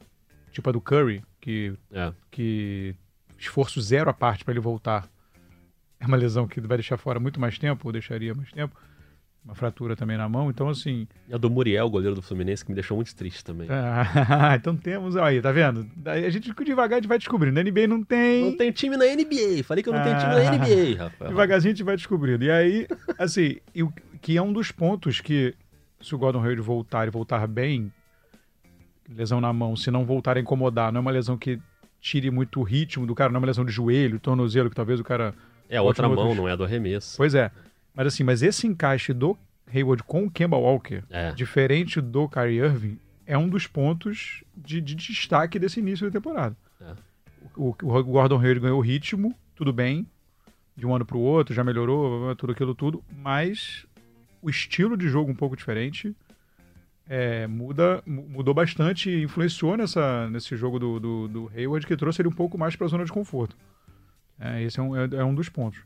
tipo 0.52 0.68
a 0.68 0.72
do 0.72 0.80
Curry, 0.80 1.22
que, 1.40 1.74
É. 1.92 2.12
que 2.30 2.94
esforço 3.38 3.80
zero 3.80 4.08
à 4.08 4.12
parte 4.14 4.44
para 4.44 4.52
ele 4.52 4.60
voltar. 4.60 5.08
É 6.00 6.06
uma 6.06 6.16
lesão 6.16 6.46
que 6.46 6.60
vai 6.60 6.76
deixar 6.78 6.96
fora 6.96 7.18
muito 7.18 7.40
mais 7.40 7.58
tempo, 7.58 7.88
ou 7.88 7.92
deixaria 7.92 8.34
mais 8.34 8.50
tempo. 8.52 8.74
Uma 9.44 9.54
fratura 9.54 9.96
também 9.96 10.16
na 10.18 10.28
mão. 10.28 10.50
Então, 10.50 10.68
assim. 10.68 11.08
E 11.26 11.32
a 11.34 11.38
do 11.38 11.48
Muriel, 11.48 11.88
goleiro 11.88 12.14
do 12.14 12.20
Fluminense, 12.20 12.62
que 12.62 12.70
me 12.70 12.74
deixou 12.74 12.96
muito 12.96 13.14
triste 13.16 13.42
também. 13.42 13.66
ah, 13.70 14.54
então 14.60 14.76
temos. 14.76 15.16
Aí, 15.16 15.40
tá 15.40 15.50
vendo? 15.50 15.86
A 16.04 16.28
gente 16.28 16.52
devagar 16.64 16.98
a 16.98 17.00
gente 17.00 17.08
vai 17.08 17.16
descobrindo. 17.18 17.54
Na 17.54 17.62
NBA 17.70 17.86
não 17.86 18.02
tem. 18.04 18.44
Não 18.50 18.56
tenho 18.58 18.72
time 18.74 18.94
na 18.96 19.06
NBA. 19.06 19.64
Falei 19.64 19.82
que 19.82 19.88
eu 19.88 19.94
não 19.94 20.02
tenho 20.02 20.18
time 20.18 20.32
Ah. 20.32 20.38
na 20.44 20.50
NBA, 20.58 21.02
Rafael. 21.02 21.30
Devagarzinho 21.30 21.72
a 21.72 21.74
gente 21.76 21.84
vai 21.84 21.96
descobrindo. 21.96 22.44
E 22.44 22.50
aí, 22.50 22.86
assim, 23.18 23.56
o 23.80 23.90
que 24.20 24.36
é 24.36 24.42
um 24.42 24.52
dos 24.52 24.70
pontos 24.70 25.20
que, 25.22 25.54
se 26.00 26.14
o 26.14 26.18
Gordon 26.18 26.40
Hayward 26.40 26.60
voltar 26.60 27.08
e 27.08 27.10
voltar 27.10 27.46
bem, 27.46 27.90
lesão 29.08 29.40
na 29.40 29.52
mão, 29.52 29.74
se 29.76 29.90
não 29.90 30.04
voltar 30.04 30.36
a 30.36 30.40
incomodar, 30.40 30.92
não 30.92 30.98
é 30.98 31.00
uma 31.00 31.10
lesão 31.10 31.38
que 31.38 31.58
tire 32.00 32.30
muito 32.30 32.60
o 32.60 32.62
ritmo 32.62 33.06
do 33.06 33.14
cara, 33.14 33.30
não 33.30 33.38
é 33.38 33.40
uma 33.40 33.46
lesão 33.46 33.64
de 33.64 33.72
joelho, 33.72 34.20
tornozelo, 34.20 34.68
que 34.68 34.76
talvez 34.76 35.00
o 35.00 35.04
cara. 35.04 35.34
É 35.70 35.76
a 35.78 35.82
outra 35.82 36.08
mão, 36.08 36.18
outro- 36.18 36.34
não 36.34 36.48
é 36.48 36.52
a 36.52 36.56
do 36.56 36.64
arremesso. 36.64 37.16
Pois 37.16 37.34
é. 37.34 37.50
Mas 37.98 38.06
assim, 38.06 38.22
mas 38.22 38.42
esse 38.44 38.64
encaixe 38.64 39.12
do 39.12 39.36
Hayward 39.74 40.04
com 40.04 40.24
o 40.24 40.30
Kemba 40.30 40.56
Walker, 40.56 41.02
É. 41.10 41.32
diferente 41.32 42.00
do 42.00 42.28
Kyrie 42.28 42.58
Irving, 42.60 42.96
é 43.26 43.36
um 43.36 43.48
dos 43.48 43.66
pontos 43.66 44.44
de, 44.56 44.80
de 44.80 44.94
destaque 44.94 45.58
desse 45.58 45.80
início 45.80 46.06
da 46.06 46.12
temporada. 46.12 46.56
É. 46.80 46.94
O, 47.56 47.70
o 47.70 47.74
Gordon 48.04 48.36
Hayward 48.38 48.60
ganhou 48.60 48.80
ritmo, 48.80 49.34
tudo 49.56 49.72
bem, 49.72 50.06
de 50.76 50.86
um 50.86 50.94
ano 50.94 51.04
para 51.04 51.16
o 51.16 51.20
outro, 51.20 51.52
já 51.52 51.64
melhorou, 51.64 52.34
tudo 52.36 52.52
aquilo 52.52 52.72
tudo, 52.72 53.02
mas 53.10 53.84
o 54.40 54.48
estilo 54.48 54.96
de 54.96 55.08
jogo 55.08 55.32
um 55.32 55.34
pouco 55.34 55.56
diferente 55.56 56.14
é, 57.08 57.48
muda, 57.48 58.00
mu- 58.06 58.28
mudou 58.28 58.54
bastante 58.54 59.10
e 59.10 59.24
influenciou 59.24 59.76
nessa, 59.76 60.30
nesse 60.30 60.56
jogo 60.56 60.78
do, 60.78 61.00
do, 61.00 61.28
do 61.28 61.50
Hayward, 61.52 61.84
que 61.84 61.96
trouxe 61.96 62.22
ele 62.22 62.28
um 62.28 62.32
pouco 62.32 62.56
mais 62.56 62.76
para 62.76 62.86
a 62.86 62.90
zona 62.90 63.04
de 63.04 63.10
conforto. 63.10 63.56
É, 64.38 64.62
esse 64.62 64.78
é 64.78 64.82
um, 64.82 64.94
é, 64.96 65.08
é 65.16 65.24
um 65.24 65.34
dos 65.34 65.48
pontos. 65.48 65.80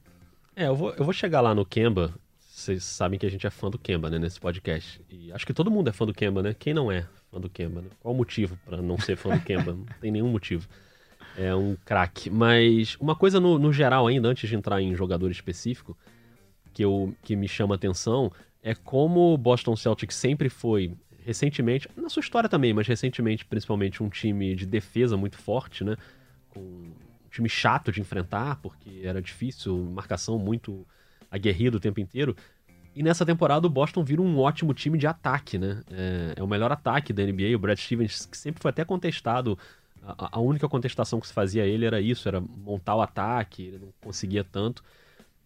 É, 0.54 0.66
eu 0.66 0.76
vou, 0.76 0.90
eu 0.94 1.04
vou 1.04 1.12
chegar 1.12 1.40
lá 1.40 1.54
no 1.54 1.64
Kemba. 1.64 2.14
Vocês 2.38 2.84
sabem 2.84 3.18
que 3.18 3.24
a 3.26 3.30
gente 3.30 3.46
é 3.46 3.50
fã 3.50 3.70
do 3.70 3.78
Kemba, 3.78 4.10
né, 4.10 4.18
nesse 4.18 4.38
podcast. 4.38 5.00
E 5.10 5.32
acho 5.32 5.46
que 5.46 5.54
todo 5.54 5.70
mundo 5.70 5.88
é 5.88 5.92
fã 5.92 6.04
do 6.04 6.12
Kemba, 6.12 6.42
né? 6.42 6.54
Quem 6.54 6.74
não 6.74 6.92
é 6.92 7.06
fã 7.30 7.40
do 7.40 7.48
Kemba, 7.48 7.80
né? 7.80 7.88
Qual 7.98 8.14
o 8.14 8.16
motivo 8.16 8.58
pra 8.64 8.80
não 8.82 8.98
ser 8.98 9.16
fã 9.16 9.30
do 9.30 9.40
Kemba? 9.42 9.72
Não 9.74 9.86
tem 10.00 10.10
nenhum 10.10 10.28
motivo. 10.28 10.68
É 11.36 11.54
um 11.54 11.76
craque. 11.84 12.28
Mas 12.28 12.96
uma 13.00 13.16
coisa 13.16 13.40
no, 13.40 13.58
no 13.58 13.72
geral 13.72 14.06
ainda, 14.06 14.28
antes 14.28 14.48
de 14.48 14.54
entrar 14.54 14.82
em 14.82 14.94
jogador 14.94 15.30
específico, 15.30 15.96
que, 16.74 16.84
eu, 16.84 17.14
que 17.22 17.34
me 17.34 17.48
chama 17.48 17.74
atenção, 17.74 18.30
é 18.62 18.74
como 18.74 19.32
o 19.32 19.38
Boston 19.38 19.74
Celtics 19.74 20.14
sempre 20.14 20.50
foi, 20.50 20.92
recentemente, 21.24 21.88
na 21.96 22.10
sua 22.10 22.20
história 22.20 22.48
também, 22.48 22.74
mas 22.74 22.86
recentemente, 22.86 23.46
principalmente, 23.46 24.02
um 24.02 24.10
time 24.10 24.54
de 24.54 24.66
defesa 24.66 25.16
muito 25.16 25.38
forte, 25.38 25.82
né? 25.82 25.96
Com 26.50 26.92
time 27.32 27.48
chato 27.48 27.90
de 27.90 28.00
enfrentar, 28.00 28.56
porque 28.56 29.00
era 29.02 29.20
difícil, 29.20 29.76
marcação 29.92 30.38
muito 30.38 30.86
aguerrida 31.30 31.78
o 31.78 31.80
tempo 31.80 31.98
inteiro. 31.98 32.36
E 32.94 33.02
nessa 33.02 33.24
temporada 33.24 33.66
o 33.66 33.70
Boston 33.70 34.04
vira 34.04 34.20
um 34.20 34.38
ótimo 34.38 34.74
time 34.74 34.98
de 34.98 35.06
ataque, 35.06 35.58
né? 35.58 35.82
É, 35.90 36.34
é 36.36 36.42
o 36.42 36.46
melhor 36.46 36.70
ataque 36.70 37.12
da 37.12 37.24
NBA. 37.24 37.56
O 37.56 37.58
Brad 37.58 37.78
Stevens, 37.78 38.26
que 38.26 38.36
sempre 38.36 38.60
foi 38.60 38.68
até 38.68 38.84
contestado, 38.84 39.58
a, 40.02 40.36
a 40.36 40.40
única 40.40 40.68
contestação 40.68 41.18
que 41.18 41.26
se 41.26 41.32
fazia 41.32 41.62
a 41.62 41.66
ele 41.66 41.86
era 41.86 42.00
isso, 42.00 42.28
era 42.28 42.40
montar 42.40 42.94
o 42.94 43.00
ataque, 43.00 43.62
ele 43.62 43.78
não 43.78 43.92
conseguia 44.00 44.44
tanto. 44.44 44.84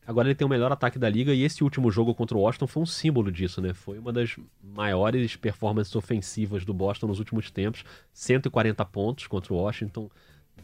Agora 0.04 0.28
ele 0.28 0.34
tem 0.34 0.46
o 0.46 0.50
melhor 0.50 0.70
ataque 0.70 0.98
da 0.98 1.08
liga 1.08 1.34
e 1.34 1.42
esse 1.42 1.64
último 1.64 1.90
jogo 1.90 2.14
contra 2.14 2.36
o 2.36 2.40
Washington 2.40 2.66
foi 2.68 2.82
um 2.82 2.86
símbolo 2.86 3.30
disso, 3.30 3.60
né? 3.60 3.74
Foi 3.74 3.98
uma 3.98 4.12
das 4.12 4.36
maiores 4.62 5.34
performances 5.34 5.94
ofensivas 5.96 6.64
do 6.64 6.72
Boston 6.72 7.08
nos 7.08 7.18
últimos 7.18 7.50
tempos. 7.50 7.84
140 8.12 8.84
pontos 8.84 9.26
contra 9.26 9.52
o 9.52 9.56
Washington. 9.56 10.08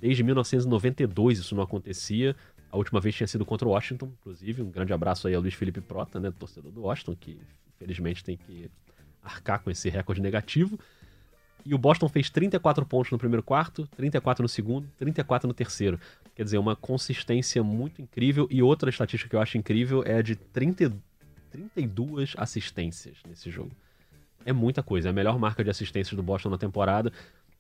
Desde 0.02 0.24
1992 0.24 1.38
isso 1.38 1.54
não 1.54 1.62
acontecia. 1.62 2.34
A 2.72 2.76
última 2.76 3.00
vez 3.00 3.14
tinha 3.14 3.26
sido 3.28 3.46
contra 3.46 3.68
o 3.68 3.70
Washington, 3.70 4.10
inclusive. 4.18 4.60
Um 4.60 4.68
grande 4.68 4.92
abraço 4.92 5.28
aí 5.28 5.34
ao 5.34 5.40
Luiz 5.40 5.54
Felipe 5.54 5.80
Prota, 5.80 6.18
né? 6.18 6.32
Torcedor 6.36 6.72
do 6.72 6.82
Washington, 6.82 7.14
que 7.14 7.38
infelizmente 7.76 8.24
tem 8.24 8.36
que 8.36 8.68
arcar 9.22 9.60
com 9.60 9.70
esse 9.70 9.88
recorde 9.88 10.20
negativo. 10.20 10.76
E 11.64 11.72
o 11.72 11.78
Boston 11.78 12.08
fez 12.08 12.28
34 12.30 12.84
pontos 12.84 13.12
no 13.12 13.18
primeiro 13.18 13.44
quarto, 13.44 13.86
34 13.96 14.42
no 14.42 14.48
segundo, 14.48 14.88
34 14.98 15.46
no 15.46 15.54
terceiro. 15.54 16.00
Quer 16.34 16.42
dizer, 16.42 16.58
uma 16.58 16.74
consistência 16.74 17.62
muito 17.62 18.02
incrível. 18.02 18.48
E 18.50 18.60
outra 18.60 18.90
estatística 18.90 19.30
que 19.30 19.36
eu 19.36 19.40
acho 19.40 19.56
incrível 19.56 20.02
é 20.04 20.16
a 20.16 20.22
de 20.22 20.34
30, 20.34 20.92
32 21.52 22.34
assistências 22.36 23.18
nesse 23.28 23.52
jogo. 23.52 23.70
É 24.44 24.52
muita 24.52 24.82
coisa, 24.82 25.08
é 25.08 25.10
a 25.10 25.12
melhor 25.12 25.38
marca 25.38 25.62
de 25.62 25.70
assistências 25.70 26.16
do 26.16 26.24
Boston 26.24 26.50
na 26.50 26.58
temporada. 26.58 27.12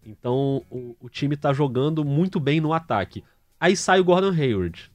Então 0.04 0.62
o, 0.70 0.96
o 1.00 1.08
time 1.08 1.36
tá 1.36 1.52
jogando 1.52 2.04
muito 2.04 2.40
bem 2.40 2.60
no 2.60 2.72
ataque. 2.72 3.22
Aí 3.60 3.76
sai 3.76 4.00
o 4.00 4.04
Gordon 4.04 4.32
Hayward. 4.32 4.90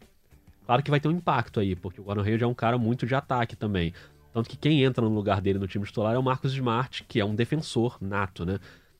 Claro 0.66 0.84
que 0.84 0.92
vai 0.92 1.00
ter 1.00 1.08
um 1.08 1.12
impacto 1.12 1.60
aí, 1.60 1.76
porque 1.76 2.02
o 2.02 2.04
Gordon 2.04 2.24
Hayward 2.24 2.44
é 2.44 2.48
um 2.48 2.54
cara 2.54 2.78
muito 2.78 3.06
de 3.06 3.16
ataque 3.16 3.56
também. 3.56 3.94
Tanto 4.34 4.50
que 4.50 4.58
quem 4.58 4.84
entra 4.84 5.04
no 5.04 5.16
lugar 5.16 5.42
dele 5.42 5.58
no 5.58 5.68
time 5.68 5.86
titular 5.86 6.14
é 6.14 6.18
o 6.18 6.24
Marcos 6.24 6.54
Smart, 6.54 7.04
que 7.06 7.20
é 7.20 7.26
um 7.26 7.34
defensor 7.34 7.98
nato, 8.02 8.46
né? 8.46 8.60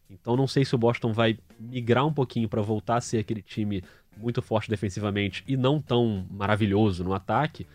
Então 0.10 0.38
não 0.38 0.48
sei 0.48 0.64
se 0.64 0.74
o 0.74 0.78
Boston 0.78 1.12
vai 1.12 1.38
migrar 1.60 2.06
um 2.06 2.14
pouquinho 2.14 2.48
para 2.48 2.62
voltar 2.62 2.96
a 2.96 3.02
ser 3.02 3.18
aquele 3.18 3.42
time 3.42 3.84
muito 4.16 4.42
forte 4.42 4.70
defensivamente 4.70 5.44
e 5.48 5.56
não 5.58 5.82
tão 5.82 6.26
maravilhoso 6.32 7.04
no 7.04 7.14
ataque, 7.14 7.68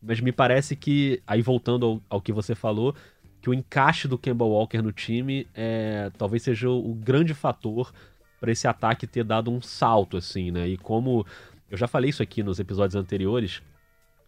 mas 0.00 0.20
me 0.20 0.32
parece 0.32 0.74
que, 0.74 1.20
aí 1.26 1.42
voltando 1.42 1.84
ao, 1.84 2.02
ao 2.08 2.20
que 2.20 2.32
você 2.32 2.54
falou, 2.54 2.94
que 3.40 3.48
o 3.48 3.54
encaixe 3.54 4.06
do 4.06 4.18
Kemba 4.18 4.44
Walker 4.44 4.82
no 4.82 4.92
time 4.92 5.46
é, 5.54 6.10
talvez 6.18 6.42
seja 6.42 6.68
o, 6.68 6.94
grande 6.94 7.34
fator 7.34 7.92
para 8.38 8.52
esse 8.52 8.68
ataque 8.68 9.06
ter 9.06 9.24
dado 9.24 9.50
um 9.50 9.60
salto, 9.60 10.16
assim, 10.16 10.50
né? 10.50 10.68
E 10.68 10.76
como 10.76 11.26
eu 11.70 11.76
já 11.76 11.88
falei 11.88 12.10
isso 12.10 12.22
aqui 12.22 12.42
nos 12.42 12.58
episódios 12.58 12.96
anteriores, 12.96 13.62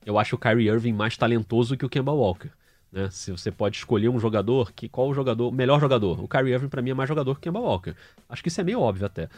eu 0.04 0.18
acho 0.18 0.36
o 0.36 0.38
Kyrie 0.38 0.68
Irving 0.68 0.92
mais 0.92 1.16
talentoso 1.16 1.76
que 1.76 1.84
o 1.84 1.88
Kemba 1.88 2.12
Walker. 2.12 2.50
Né? 2.90 3.08
Se 3.10 3.30
você 3.30 3.50
pode 3.50 3.76
escolher 3.76 4.08
um 4.08 4.18
jogador, 4.18 4.72
que 4.72 4.88
qual 4.88 5.08
o 5.08 5.14
jogador, 5.14 5.50
melhor 5.50 5.80
jogador? 5.80 6.22
O 6.22 6.28
Kyrie 6.28 6.52
Irving 6.52 6.68
para 6.68 6.82
mim 6.82 6.90
é 6.90 6.94
mais 6.94 7.08
jogador 7.08 7.34
que 7.34 7.40
o 7.40 7.42
Kemba 7.42 7.60
Walker. 7.60 7.94
Acho 8.28 8.42
que 8.42 8.48
isso 8.48 8.60
é 8.60 8.64
meio 8.64 8.80
óbvio 8.80 9.06
até. 9.06 9.28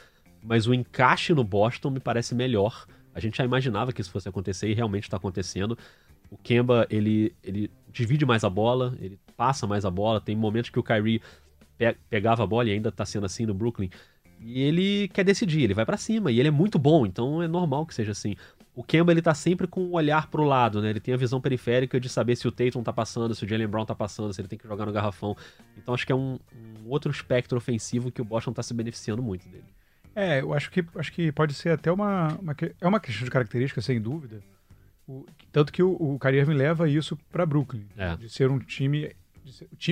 Mas 0.43 0.67
o 0.67 0.75
encaixe 0.75 1.33
no 1.33 1.45
Boston 1.45 1.91
me 1.91 2.01
parece 2.01 2.35
melhor. 2.35 2.87
A 3.15 3.21
gente 3.21 3.39
já 3.39 3.45
imaginava 3.45 3.93
que 3.93 4.01
isso 4.01 4.11
fosse 4.11 4.29
acontecer 4.29 4.69
e 4.69 4.75
realmente 4.75 5.05
está 5.05 5.17
acontecendo. 5.17 5.79
O 6.31 6.37
Kemba, 6.37 6.87
ele, 6.91 7.35
ele 7.43 7.71
divide 7.93 8.27
mais 8.27 8.45
a 8.45 8.51
bola, 8.51 8.97
ele 9.01 9.19
passa 9.37 9.67
mais 9.67 9.85
a 9.85 9.91
bola. 9.91 10.21
Tem 10.21 10.37
momentos 10.37 10.71
que 10.71 10.79
o 10.79 10.83
Kyrie 10.83 11.21
pe 11.77 11.97
pegava 12.09 12.43
a 12.43 12.47
bola 12.47 12.69
e 12.69 12.73
ainda 12.73 12.89
está 12.89 13.05
sendo 13.05 13.27
assim 13.27 13.47
no 13.47 13.55
Brooklyn. 13.55 13.91
E 14.41 14.63
ele 14.63 15.09
quer 15.09 15.25
decidir, 15.25 15.63
ele 15.63 15.75
vai 15.75 15.87
para 15.87 15.97
cima 15.97 16.31
e 16.31 16.39
ele 16.39 16.49
é 16.49 16.51
muito 16.51 16.79
bom, 16.79 17.07
então 17.07 17.43
é 17.43 17.49
normal 17.49 17.87
que 17.87 17.95
seja 17.95 18.13
assim. 18.13 18.37
O 18.75 18.83
Kemba 18.83 19.13
ele 19.13 19.23
tá 19.23 19.33
sempre 19.33 19.67
com 19.67 19.83
o 19.83 19.93
olhar 19.93 20.27
pro 20.29 20.43
lado, 20.43 20.83
né? 20.83 20.91
Ele 20.91 20.99
tem 21.01 21.15
a 21.15 21.17
visão 21.17 21.41
periférica 21.41 22.01
de 22.01 22.09
saber 22.09 22.35
se 22.35 22.47
o 22.49 22.53
Tatum 22.53 22.83
tá 22.83 22.93
passando, 22.93 23.35
se 23.35 23.45
o 23.45 23.49
Jalen 23.49 23.69
Brown 23.69 23.87
tá 23.87 23.95
passando, 23.95 24.35
se 24.35 24.41
ele 24.41 24.49
tem 24.49 24.59
que 24.59 24.67
jogar 24.67 24.85
no 24.85 24.93
garrafão. 24.93 25.37
Então 25.79 25.95
acho 25.95 26.05
que 26.05 26.13
é 26.13 26.15
um, 26.15 26.39
um 26.85 26.89
outro 26.89 27.11
espectro 27.11 27.57
ofensivo 27.57 28.11
que 28.11 28.21
o 28.21 28.25
Boston 28.25 28.53
tá 28.53 28.63
se 28.63 28.75
beneficiando 28.75 29.23
muito 29.23 29.49
dele. 29.49 29.65
É, 30.15 30.41
eu 30.41 30.53
acho 30.53 30.71
que, 30.71 30.85
acho 30.97 31.13
que 31.13 31.33
pode 31.33 31.55
ser 31.55 31.71
até 31.71 31.91
uma, 31.91 32.29
uma 32.41 32.55
é 32.81 32.87
uma 32.87 33.01
questão 33.01 33.25
de 33.25 33.31
característica, 33.31 33.81
sem 33.81 34.01
dúvida. 34.01 34.43
O, 35.09 35.25
tanto 35.53 35.73
que 35.73 35.83
o, 35.83 35.93
o 35.93 36.19
Kyrie 36.19 36.45
leva 36.45 36.89
isso 36.89 37.17
para 37.31 37.45
Brooklyn, 37.45 37.87
é. 37.97 38.17
de 38.17 38.29
ser 38.29 38.51
um 38.51 38.59
time, 38.59 39.11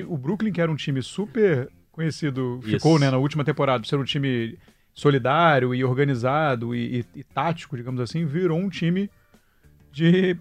o 0.07 0.17
Brooklyn 0.17 0.53
que 0.53 0.61
era 0.61 0.71
um 0.71 0.77
time 0.77 1.03
super 1.03 1.71
conhecido, 1.91 2.59
isso. 2.63 2.71
ficou 2.71 2.99
né, 2.99 3.11
na 3.11 3.19
última 3.19 3.45
temporada, 3.45 3.85
ser 3.85 3.97
um 3.97 4.05
time 4.05 4.59
solidário 4.95 5.75
e 5.75 5.85
organizado 5.85 6.75
e, 6.75 7.01
e, 7.01 7.21
e, 7.21 7.25
tático, 7.25 7.77
digamos 7.77 8.01
assim, 8.01 8.25
virou 8.25 8.59
um 8.59 8.69
time 8.69 9.11
de, 9.91 10.37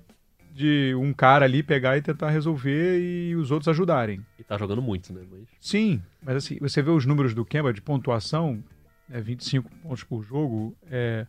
de 0.53 0.93
um 0.95 1.13
cara 1.13 1.45
ali 1.45 1.61
pegar 1.61 1.97
e 1.97 2.01
tentar 2.01 2.29
resolver 2.29 2.99
e 2.99 3.35
os 3.35 3.51
outros 3.51 3.67
ajudarem. 3.67 4.25
E 4.39 4.43
tá 4.43 4.57
jogando 4.57 4.81
muito, 4.81 5.13
né? 5.13 5.21
Mas... 5.29 5.41
Sim, 5.59 6.01
mas 6.21 6.37
assim, 6.37 6.57
você 6.59 6.81
vê 6.81 6.89
os 6.89 7.05
números 7.05 7.33
do 7.33 7.45
Kemba 7.45 7.73
de 7.73 7.81
pontuação, 7.81 8.63
é 9.09 9.21
25 9.21 9.69
pontos 9.83 10.03
por 10.03 10.23
jogo, 10.23 10.75
é... 10.89 11.25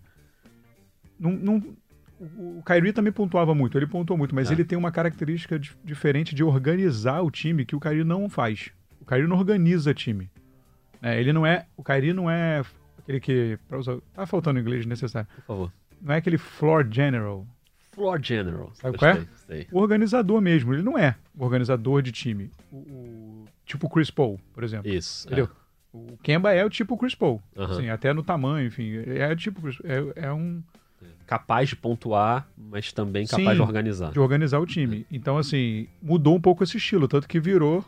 Não, 1.19 1.33
não, 1.33 1.77
o 2.37 2.63
Kyrie 2.65 2.93
também 2.93 3.13
pontuava 3.13 3.55
muito, 3.55 3.77
ele 3.77 3.87
pontuou 3.87 4.17
muito, 4.17 4.35
mas 4.35 4.51
é. 4.51 4.55
ele 4.55 4.65
tem 4.65 4.79
uma 4.79 4.93
característica 4.93 5.59
de, 5.59 5.73
diferente 5.85 6.35
de 6.35 6.45
organizar 6.45 7.21
o 7.23 7.31
time 7.31 7.65
que 7.65 7.75
o 7.75 7.81
Kyrie 7.81 8.05
não 8.05 8.29
faz. 8.29 8.71
O 9.01 9.05
Kyrie 9.05 9.27
não 9.27 9.37
organiza 9.37 9.93
time. 9.93 10.31
É, 11.03 11.19
ele 11.19 11.33
não 11.33 11.45
é. 11.45 11.67
O 11.77 11.83
Kyrie 11.83 12.13
não 12.13 12.31
é 12.31 12.63
aquele 12.99 13.19
que. 13.19 13.59
Usar, 13.73 13.97
tá 14.15 14.25
faltando 14.25 14.61
inglês 14.61 14.87
necessário. 14.87 15.29
Por 15.35 15.43
favor. 15.43 15.73
Não 16.01 16.15
é 16.15 16.19
aquele 16.19 16.39
floor 16.39 16.87
general. 16.89 17.45
Floor 17.91 18.23
general. 18.23 18.71
Sabe 18.75 18.97
qual 18.97 19.11
é? 19.11 19.27
O 19.73 19.81
organizador 19.81 20.41
mesmo. 20.41 20.73
Ele 20.73 20.83
não 20.83 20.97
é 20.97 21.17
o 21.37 21.43
organizador 21.45 22.03
de 22.03 22.13
time. 22.13 22.51
O, 22.71 22.77
o 22.77 23.45
tipo 23.67 23.89
Chris 23.89 24.11
Paul, 24.11 24.41
por 24.55 24.63
exemplo. 24.63 24.89
Isso. 24.91 25.27
Entendeu? 25.27 25.47
É. 25.47 25.63
O 25.93 26.17
Kemba 26.23 26.53
é 26.53 26.65
o 26.65 26.71
tipo 26.71 26.97
Chris 26.97 27.15
Paul. 27.15 27.43
Uhum. 27.57 27.65
Assim, 27.65 27.89
até 27.91 28.15
no 28.15 28.23
tamanho, 28.23 28.69
enfim. 28.69 29.03
É 29.07 29.31
o 29.31 29.37
tipo 29.37 29.61
é, 29.69 30.27
é 30.27 30.33
um 30.33 30.63
capaz 31.33 31.71
de 31.71 31.77
pontuar, 31.77 32.47
mas 32.59 32.93
também 32.93 33.27
capaz 33.27 33.49
Sim, 33.49 33.55
de 33.55 33.63
organizar. 33.63 34.13
De 34.13 34.21
organizar 34.21 34.59
o 34.59 34.67
time. 34.67 35.07
Então, 35.11 35.39
assim, 35.39 35.89
mudou 36.03 36.37
um 36.37 36.41
pouco 36.41 36.63
esse 36.63 36.77
estilo, 36.77 37.09
tanto 37.09 37.27
que 37.27 37.41
virou. 37.41 37.83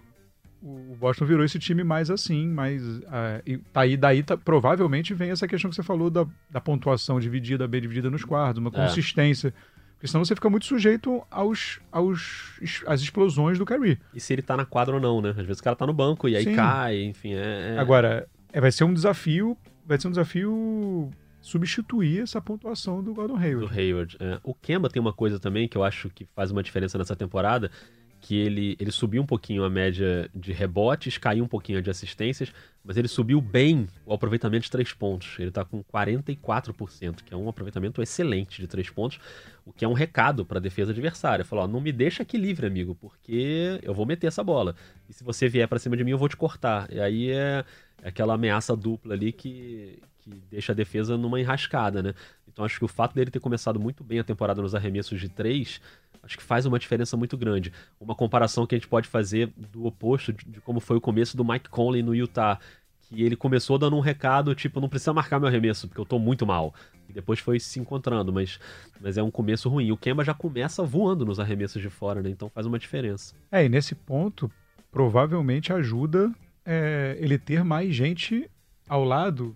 O 0.63 0.97
Boston 0.99 1.27
virou 1.27 1.45
esse 1.45 1.59
time 1.59 1.85
mais 1.85 2.11
assim, 2.11 2.49
mais. 2.49 2.83
Uh, 2.83 3.43
e 3.45 3.59
tá 3.59 3.83
aí, 3.83 3.99
daí 3.99 4.23
tá, 4.23 4.35
provavelmente 4.35 5.13
vem 5.13 5.31
essa 5.31 5.47
questão 5.47 5.69
que 5.69 5.77
você 5.77 5.83
falou 5.83 6.09
da, 6.09 6.27
da 6.51 6.59
pontuação 6.59 7.21
dividida, 7.21 7.69
bem 7.69 7.83
dividida 7.83 8.09
nos 8.09 8.25
quartos, 8.25 8.61
uma 8.61 8.71
é. 8.71 8.87
consistência. 8.87 9.53
Porque 9.93 10.09
senão 10.09 10.25
você 10.25 10.35
fica 10.35 10.49
muito 10.49 10.65
sujeito 10.65 11.23
aos, 11.31 11.81
aos 11.93 12.59
às 12.87 13.03
explosões 13.03 13.59
do 13.59 13.67
Kyrie. 13.67 13.99
E 14.15 14.21
se 14.21 14.33
ele 14.33 14.41
tá 14.41 14.57
na 14.57 14.65
quadra 14.65 14.95
ou 14.95 15.01
não, 15.03 15.21
né? 15.21 15.35
Às 15.37 15.45
vezes 15.45 15.61
o 15.61 15.63
cara 15.63 15.77
tá 15.77 15.87
no 15.87 15.93
banco 15.93 16.27
e 16.31 16.35
aí 16.35 16.45
Sim. 16.45 16.55
cai, 16.55 17.03
enfim. 17.03 17.35
É, 17.35 17.75
é... 17.75 17.79
Agora, 17.79 18.27
é, 18.51 18.59
vai 18.59 18.73
ser 18.73 18.85
um 18.85 18.95
desafio. 18.95 19.55
Vai 19.87 20.01
ser 20.01 20.09
um 20.09 20.13
desafio 20.13 21.11
substituir 21.45 22.23
essa 22.23 22.41
pontuação 22.41 23.03
do 23.03 23.13
Gordon 23.13 23.37
Hayward. 23.37 23.69
Do 23.69 23.79
Hayward. 23.79 24.17
É. 24.19 24.41
O 24.43 24.55
Kemba 24.55 24.89
tem 24.89 24.99
uma 24.99 25.13
coisa 25.13 25.39
também 25.39 25.69
que 25.69 25.77
eu 25.77 25.85
acho 25.85 26.09
que 26.09 26.25
faz 26.35 26.51
uma 26.51 26.63
diferença 26.63 26.97
nessa 26.97 27.15
temporada, 27.15 27.71
que 28.19 28.35
ele, 28.35 28.75
ele 28.81 28.91
subiu 28.91 29.21
um 29.21 29.27
pouquinho 29.27 29.63
a 29.63 29.69
média 29.69 30.31
de 30.35 30.55
rebotes, 30.55 31.19
caiu 31.19 31.45
um 31.45 31.47
pouquinho 31.47 31.83
de 31.83 31.91
assistências, 31.91 32.51
mas 32.83 32.97
ele 32.97 33.09
subiu 33.09 33.43
bem 33.43 33.87
o 34.07 34.15
aproveitamento 34.15 34.65
de 34.65 34.71
três 34.71 34.95
pontos. 34.95 35.37
Ele 35.39 35.51
está 35.51 35.67
com 35.67 35.85
44%, 35.85 37.17
que 37.23 37.35
é 37.35 37.37
um 37.37 37.47
aproveitamento 37.47 38.01
excelente 38.01 38.63
de 38.63 38.67
três 38.67 38.89
pontos, 38.89 39.21
o 39.67 39.73
que 39.73 39.85
é 39.85 39.89
um 39.89 39.93
recado 39.93 40.47
para 40.47 40.57
a 40.57 40.63
defesa 40.63 40.93
adversária. 40.93 41.45
Falou, 41.45 41.69
não 41.69 41.79
me 41.79 41.93
deixa 41.93 42.23
aqui 42.23 42.39
livre, 42.39 42.67
amigo, 42.67 42.95
porque 42.95 43.79
eu 43.83 43.93
vou 43.93 44.07
meter 44.07 44.29
essa 44.29 44.43
bola. 44.43 44.75
E 45.11 45.13
se 45.13 45.23
você 45.23 45.47
vier 45.47 45.69
para 45.69 45.79
cima 45.79 45.95
de 45.95 46.05
mim, 46.05 46.13
eu 46.13 46.19
vou 46.19 46.29
te 46.31 46.39
cortar. 46.39 46.91
E 46.91 46.99
aí 46.99 47.31
é, 47.31 47.63
é 48.03 48.09
aquela 48.09 48.33
ameaça 48.33 48.75
dupla 48.75 49.13
ali 49.13 49.31
que, 49.31 49.99
que 50.25 50.31
deixa 50.51 50.73
a 50.73 50.75
defesa 50.75 51.17
numa 51.19 51.39
enrascada, 51.39 52.03
né? 52.03 52.15
Então 52.49 52.65
acho 52.65 52.79
que 52.79 52.85
o 52.85 52.89
fato 52.89 53.15
dele 53.15 53.31
ter 53.31 53.41
começado 53.41 53.79
muito 53.79 54.03
bem 54.03 54.19
a 54.19 54.25
temporada 54.25 54.63
nos 54.63 54.75
arremessos 54.75 55.21
de 55.21 55.29
três, 55.29 55.81
acho 56.23 56.39
que 56.39 56.43
faz 56.43 56.65
uma 56.65 56.79
diferença 56.79 57.17
muito 57.17 57.37
grande. 57.37 57.73
Uma 58.01 58.15
comparação 58.15 58.67
que 58.67 58.75
a 58.75 58.79
gente 58.79 58.89
pode 58.89 59.07
fazer 59.07 59.53
do 59.57 59.85
oposto 59.85 60.33
de, 60.33 60.45
de 60.47 60.61
como 60.61 60.81
foi 60.81 60.97
o 60.97 61.01
começo 61.01 61.37
do 61.37 61.45
Mike 61.45 61.69
Conley 61.69 62.03
no 62.03 62.15
Utah, 62.15 62.59
que 63.03 63.23
ele 63.23 63.37
começou 63.37 63.77
dando 63.79 63.97
um 63.97 64.01
recado, 64.01 64.55
tipo, 64.55 64.81
não 64.81 64.89
precisa 64.89 65.13
marcar 65.13 65.39
meu 65.39 65.49
arremesso, 65.49 65.87
porque 65.87 66.01
eu 66.01 66.07
tô 66.07 66.19
muito 66.19 66.47
mal. 66.47 66.75
E 67.07 67.13
depois 67.13 67.39
foi 67.39 67.61
se 67.61 67.79
encontrando, 67.79 68.33
mas, 68.33 68.59
mas 69.01 69.19
é 69.19 69.23
um 69.23 69.31
começo 69.31 69.69
ruim. 69.69 69.93
O 69.93 69.97
Kemba 69.97 70.25
já 70.25 70.33
começa 70.33 70.83
voando 70.83 71.25
nos 71.27 71.39
arremessos 71.39 71.83
de 71.83 71.91
fora, 71.91 72.23
né? 72.23 72.31
Então 72.31 72.49
faz 72.49 72.67
uma 72.67 72.79
diferença. 72.79 73.35
É, 73.53 73.65
e 73.65 73.69
nesse 73.69 73.95
ponto, 73.95 74.51
provavelmente 74.91 75.71
ajuda 75.71 76.33
é, 76.65 77.17
ele 77.21 77.37
ter 77.37 77.63
mais 77.63 77.95
gente 77.95 78.51
ao 78.89 79.05
lado 79.05 79.55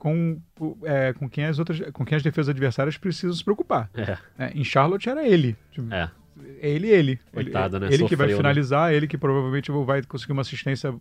com, 0.00 0.40
é, 0.82 1.12
com, 1.12 1.28
quem 1.28 1.44
as 1.44 1.58
outras, 1.58 1.78
com 1.92 2.06
quem 2.06 2.16
as 2.16 2.22
defesas 2.22 2.48
adversárias 2.48 2.96
precisam 2.96 3.34
se 3.34 3.44
preocupar. 3.44 3.90
É. 3.94 4.16
É, 4.38 4.50
em 4.54 4.64
Charlotte 4.64 5.10
era 5.10 5.28
ele. 5.28 5.54
Tipo, 5.70 5.92
é. 5.92 6.10
ele 6.58 6.88
ele. 6.88 7.20
Coitado, 7.30 7.76
ele, 7.76 7.84
né? 7.84 7.86
ele 7.88 7.98
Sofreu, 7.98 8.08
que 8.08 8.16
vai 8.16 8.28
né? 8.28 8.36
finalizar, 8.36 8.90
né? 8.90 8.96
ele 8.96 9.06
que 9.06 9.18
provavelmente 9.18 9.70
vai 9.84 10.02
conseguir 10.02 10.32
uma 10.32 10.40
assistência, 10.40 10.94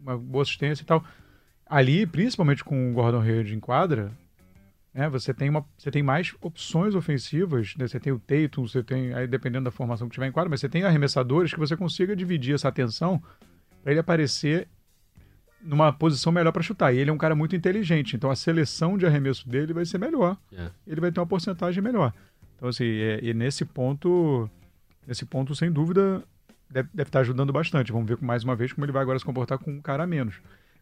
uma 0.00 0.16
boa 0.16 0.42
assistência 0.42 0.84
e 0.84 0.86
tal. 0.86 1.04
Ali, 1.66 2.06
principalmente 2.06 2.62
com 2.62 2.92
o 2.92 2.94
Gordon 2.94 3.20
Hayward 3.20 3.52
em 3.52 3.58
quadra, 3.58 4.12
né, 4.94 5.08
você, 5.08 5.34
tem 5.34 5.50
uma, 5.50 5.66
você 5.76 5.90
tem 5.90 6.02
mais 6.02 6.32
opções 6.40 6.94
ofensivas, 6.94 7.74
né? 7.76 7.88
você 7.88 7.98
tem 7.98 8.12
o 8.12 8.20
Tatum, 8.20 8.68
você 8.68 8.84
tem, 8.84 9.12
aí 9.14 9.26
dependendo 9.26 9.64
da 9.64 9.72
formação 9.72 10.08
que 10.08 10.14
tiver 10.14 10.28
em 10.28 10.32
quadra, 10.32 10.48
mas 10.48 10.60
você 10.60 10.68
tem 10.68 10.84
arremessadores 10.84 11.52
que 11.52 11.58
você 11.58 11.76
consiga 11.76 12.14
dividir 12.14 12.54
essa 12.54 12.68
atenção 12.68 13.20
para 13.82 13.90
ele 13.90 14.00
aparecer 14.00 14.68
numa 15.62 15.92
posição 15.92 16.32
melhor 16.32 16.52
para 16.52 16.62
chutar. 16.62 16.94
E 16.94 16.98
ele 16.98 17.10
é 17.10 17.12
um 17.12 17.18
cara 17.18 17.34
muito 17.34 17.56
inteligente, 17.56 18.16
então 18.16 18.30
a 18.30 18.36
seleção 18.36 18.96
de 18.96 19.06
arremesso 19.06 19.48
dele 19.48 19.72
vai 19.72 19.84
ser 19.84 19.98
melhor. 19.98 20.36
É. 20.52 20.70
Ele 20.86 21.00
vai 21.00 21.12
ter 21.12 21.20
uma 21.20 21.26
porcentagem 21.26 21.82
melhor. 21.82 22.12
Então, 22.56 22.68
assim, 22.68 22.84
é, 22.84 23.20
e 23.22 23.32
nesse 23.34 23.64
ponto, 23.64 24.50
nesse 25.06 25.24
ponto, 25.24 25.54
sem 25.54 25.70
dúvida, 25.70 26.22
deve, 26.68 26.88
deve 26.92 27.08
estar 27.08 27.20
ajudando 27.20 27.52
bastante. 27.52 27.92
Vamos 27.92 28.08
ver 28.08 28.18
mais 28.20 28.44
uma 28.44 28.56
vez 28.56 28.72
como 28.72 28.84
ele 28.84 28.92
vai 28.92 29.02
agora 29.02 29.18
se 29.18 29.24
comportar 29.24 29.58
com 29.58 29.70
um 29.70 29.80
cara 29.80 30.04
a 30.04 30.06
menos. 30.06 30.36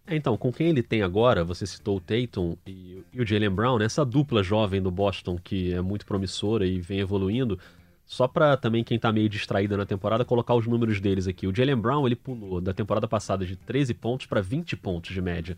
É, 0.07 0.15
então, 0.15 0.37
com 0.37 0.53
quem 0.53 0.69
ele 0.69 0.83
tem 0.83 1.03
agora, 1.03 1.43
você 1.45 1.67
citou 1.67 1.97
o 1.97 2.01
Tatum 2.01 2.57
e, 2.67 3.03
e 3.13 3.21
o 3.21 3.27
Jalen 3.27 3.51
Brown, 3.51 3.79
né? 3.79 3.87
essa 3.87 4.05
dupla 4.05 4.43
jovem 4.43 4.81
do 4.81 4.91
Boston 4.91 5.37
que 5.43 5.73
é 5.73 5.81
muito 5.81 6.07
promissora 6.07 6.67
e 6.67 6.81
vem 6.81 7.01
evoluindo. 7.01 7.59
Só 8.07 8.29
para 8.29 8.57
também 8.57 8.85
quem 8.85 8.99
tá 9.01 9.13
meio 9.13 9.29
distraído 9.29 9.77
na 9.77 9.85
temporada, 9.85 10.25
colocar 10.25 10.55
os 10.55 10.65
números 10.65 11.01
deles 11.01 11.27
aqui. 11.27 11.49
O 11.49 11.55
Jalen 11.55 11.77
Brown, 11.77 12.07
ele 12.07 12.15
pulou 12.15 12.61
da 12.61 12.73
temporada 12.73 13.09
passada 13.09 13.45
de 13.45 13.57
13 13.57 13.93
pontos 13.95 14.27
para 14.27 14.41
20 14.41 14.77
pontos 14.77 15.13
de 15.13 15.21
média 15.21 15.57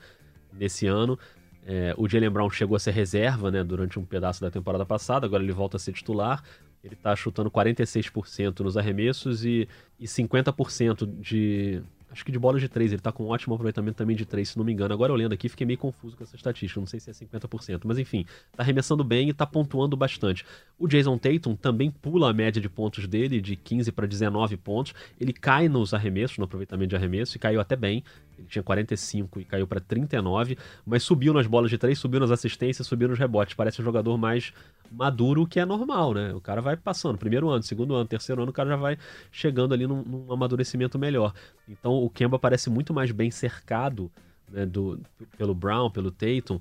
nesse 0.51 0.87
ano. 0.87 1.19
É, 1.67 1.95
o 1.99 2.09
Jalen 2.09 2.31
Brown 2.31 2.49
chegou 2.49 2.75
a 2.75 2.79
ser 2.79 2.93
reserva 2.93 3.51
né, 3.51 3.63
durante 3.63 3.99
um 3.99 4.05
pedaço 4.05 4.41
da 4.41 4.51
temporada 4.51 4.87
passada, 4.87 5.27
agora 5.27 5.43
ele 5.43 5.53
volta 5.53 5.77
a 5.77 5.81
ser 5.81 5.93
titular. 5.93 6.43
Ele 6.83 6.97
tá 6.97 7.15
chutando 7.15 7.51
46% 7.51 8.61
nos 8.61 8.79
arremessos 8.79 9.45
e, 9.45 9.69
e 10.01 10.07
50% 10.07 11.21
de 11.21 11.83
acho 12.11 12.25
que 12.25 12.33
de 12.33 12.39
bola 12.39 12.59
de 12.59 12.69
3, 12.69 12.93
ele 12.93 13.03
tá 13.03 13.13
com 13.13 13.25
um 13.25 13.29
ótimo 13.29 13.55
aproveitamento 13.55 13.97
também 13.97 14.17
de 14.17 14.25
3, 14.25 14.49
se 14.49 14.59
não 14.59 14.65
me 14.65 14.73
engano. 14.73 14.93
Agora 14.95 15.13
lendo 15.13 15.33
aqui, 15.33 15.49
fiquei 15.49 15.67
meio 15.67 15.79
confuso 15.79 16.17
com 16.17 16.25
essa 16.25 16.37
estatística, 16.37 16.81
não 16.81 16.87
sei 16.87 17.01
se 17.01 17.11
é 17.11 17.13
50%, 17.13 17.83
mas 17.85 17.99
enfim, 17.99 18.25
tá 18.53 18.63
arremessando 18.63 19.05
bem 19.05 19.29
e 19.29 19.33
tá 19.33 19.47
pontuando 19.47 19.97
bastante. 19.97 20.45
O 20.79 20.87
Jason 20.87 21.19
Tatum 21.19 21.55
também 21.55 21.91
pula 21.91 22.31
a 22.31 22.33
média 22.33 22.61
de 22.61 22.69
pontos 22.69 23.07
dele, 23.07 23.41
de 23.41 23.57
15 23.57 23.93
para 23.93 24.07
19 24.07 24.57
pontos. 24.57 24.95
Ele 25.21 25.33
cai 25.33 25.69
nos 25.69 25.93
arremessos, 25.93 26.39
no 26.39 26.45
aproveitamento 26.45 26.91
de 26.91 26.97
arremesso, 26.97 27.37
e 27.37 27.39
caiu 27.39 27.61
até 27.61 27.77
bem. 27.77 28.03
Ele 28.39 28.47
tinha 28.47 28.63
45 28.63 29.41
e 29.41 29.45
caiu 29.45 29.67
para 29.67 29.81
39, 29.81 30.57
mas 30.87 31.03
subiu 31.03 31.35
nas 31.35 31.47
bolas 31.47 31.71
de 31.71 31.77
3, 31.77 31.99
subiu 31.99 32.21
nas 32.21 32.31
assistências, 32.31 32.87
subiu 32.87 33.09
nos 33.09 33.19
rebotes. 33.19 33.55
Parece 33.55 33.83
um 33.83 33.85
jogador 33.85 34.17
mais 34.17 34.53
maduro, 34.91 35.43
o 35.43 35.47
que 35.47 35.61
é 35.61 35.65
normal, 35.65 36.15
né? 36.15 36.33
O 36.35 36.41
cara 36.41 36.61
vai 36.61 36.77
passando, 36.77 37.19
primeiro 37.19 37.49
ano, 37.49 37.63
segundo 37.63 37.95
ano, 37.95 38.07
terceiro 38.07 38.43
ano, 38.43 38.51
o 38.51 38.55
cara 38.55 38.71
já 38.71 38.77
vai 38.77 38.99
chegando 39.31 39.75
ali 39.75 39.87
num, 39.87 40.03
num 40.03 40.33
amadurecimento 40.33 40.99
melhor. 40.99 41.33
Então 41.69 41.93
o 41.93 42.09
Kemba 42.09 42.39
parece 42.39 42.71
muito 42.71 42.93
mais 42.95 43.11
bem 43.11 43.31
cercado 43.31 44.11
né, 44.51 44.65
do, 44.65 45.01
pelo 45.37 45.55
Brown, 45.55 45.91
pelo 45.91 46.11
Tatum, 46.11 46.59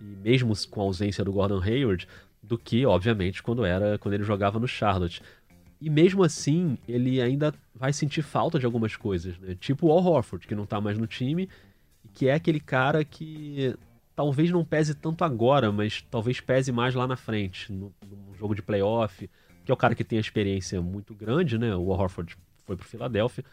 e 0.00 0.04
mesmo 0.04 0.52
com 0.70 0.80
a 0.80 0.84
ausência 0.84 1.24
do 1.24 1.32
Gordon 1.32 1.60
Hayward, 1.60 2.06
do 2.42 2.56
que, 2.56 2.86
obviamente, 2.86 3.42
quando 3.42 3.64
era 3.64 3.98
quando 3.98 4.14
ele 4.14 4.24
jogava 4.24 4.58
no 4.58 4.68
Charlotte. 4.68 5.22
E 5.80 5.90
mesmo 5.90 6.22
assim, 6.22 6.78
ele 6.88 7.20
ainda 7.20 7.52
vai 7.74 7.92
sentir 7.92 8.22
falta 8.22 8.58
de 8.58 8.64
algumas 8.64 8.96
coisas, 8.96 9.38
né? 9.38 9.56
Tipo 9.60 9.88
o 9.88 9.92
Al 9.92 10.04
Horford, 10.04 10.46
que 10.46 10.54
não 10.54 10.64
tá 10.64 10.80
mais 10.80 10.98
no 10.98 11.06
time, 11.06 11.48
que 12.14 12.28
é 12.28 12.34
aquele 12.34 12.60
cara 12.60 13.04
que 13.04 13.74
talvez 14.16 14.50
não 14.50 14.64
pese 14.64 14.94
tanto 14.94 15.22
agora, 15.22 15.70
mas 15.70 16.02
talvez 16.10 16.40
pese 16.40 16.72
mais 16.72 16.94
lá 16.94 17.06
na 17.06 17.16
frente, 17.16 17.70
no, 17.70 17.92
no 18.10 18.34
jogo 18.34 18.54
de 18.54 18.62
playoff, 18.62 19.28
que 19.62 19.70
é 19.70 19.74
o 19.74 19.76
cara 19.76 19.94
que 19.94 20.02
tem 20.02 20.16
a 20.16 20.20
experiência 20.20 20.80
muito 20.80 21.14
grande, 21.14 21.58
né? 21.58 21.76
O 21.76 21.88
Horford 21.88 22.34
foi 22.64 22.76
pro 22.76 22.88
Philadelphia, 22.88 23.44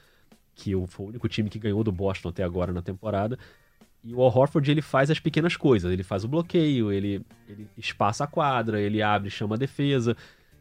que 0.56 0.72
foi 0.88 1.06
o 1.06 1.10
único 1.10 1.28
time 1.28 1.50
que 1.50 1.60
ganhou 1.60 1.84
do 1.84 1.92
Boston 1.92 2.30
até 2.30 2.44
agora 2.44 2.72
na 2.72 2.82
temporada. 2.82 3.38
E 4.04 4.14
o 4.14 4.20
Horford 4.20 4.72
ele 4.72 4.82
faz 4.82 5.12
as 5.12 5.20
pequenas 5.20 5.58
coisas, 5.58 5.92
ele 5.92 6.04
faz 6.04 6.24
o 6.24 6.28
bloqueio, 6.28 6.92
ele, 6.92 7.26
ele 7.48 7.68
espaça 7.78 8.24
a 8.24 8.28
quadra, 8.28 8.80
ele 8.80 9.02
abre, 9.02 9.30
chama 9.30 9.56
a 9.56 9.58
defesa. 9.58 10.16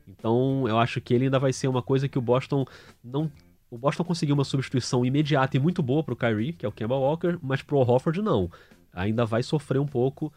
Então, 0.07 0.67
eu 0.69 0.79
acho 0.79 1.01
que 1.01 1.15
ele 1.15 1.25
ainda 1.25 1.39
vai 1.39 1.53
ser 1.53 1.69
uma 1.69 1.83
coisa 1.83 2.09
que 2.09 2.19
o 2.19 2.23
Boston 2.23 2.67
não. 3.03 3.31
O 3.71 3.79
Boston 3.79 4.05
conseguiu 4.05 4.35
uma 4.35 4.45
substituição 4.45 5.05
imediata 5.05 5.57
e 5.57 5.61
muito 5.61 5.83
boa 5.83 6.03
pro 6.03 6.17
Kyrie, 6.17 6.53
que 6.53 6.67
é 6.67 6.69
o 6.69 6.73
Kemba 6.73 6.97
Walker, 6.97 7.39
mas 7.41 7.63
pro 7.63 7.79
Horford 7.79 8.21
não. 8.21 8.51
Ainda 8.93 9.25
vai 9.25 9.43
sofrer 9.43 9.81
um 9.81 9.87
pouco, 9.87 10.33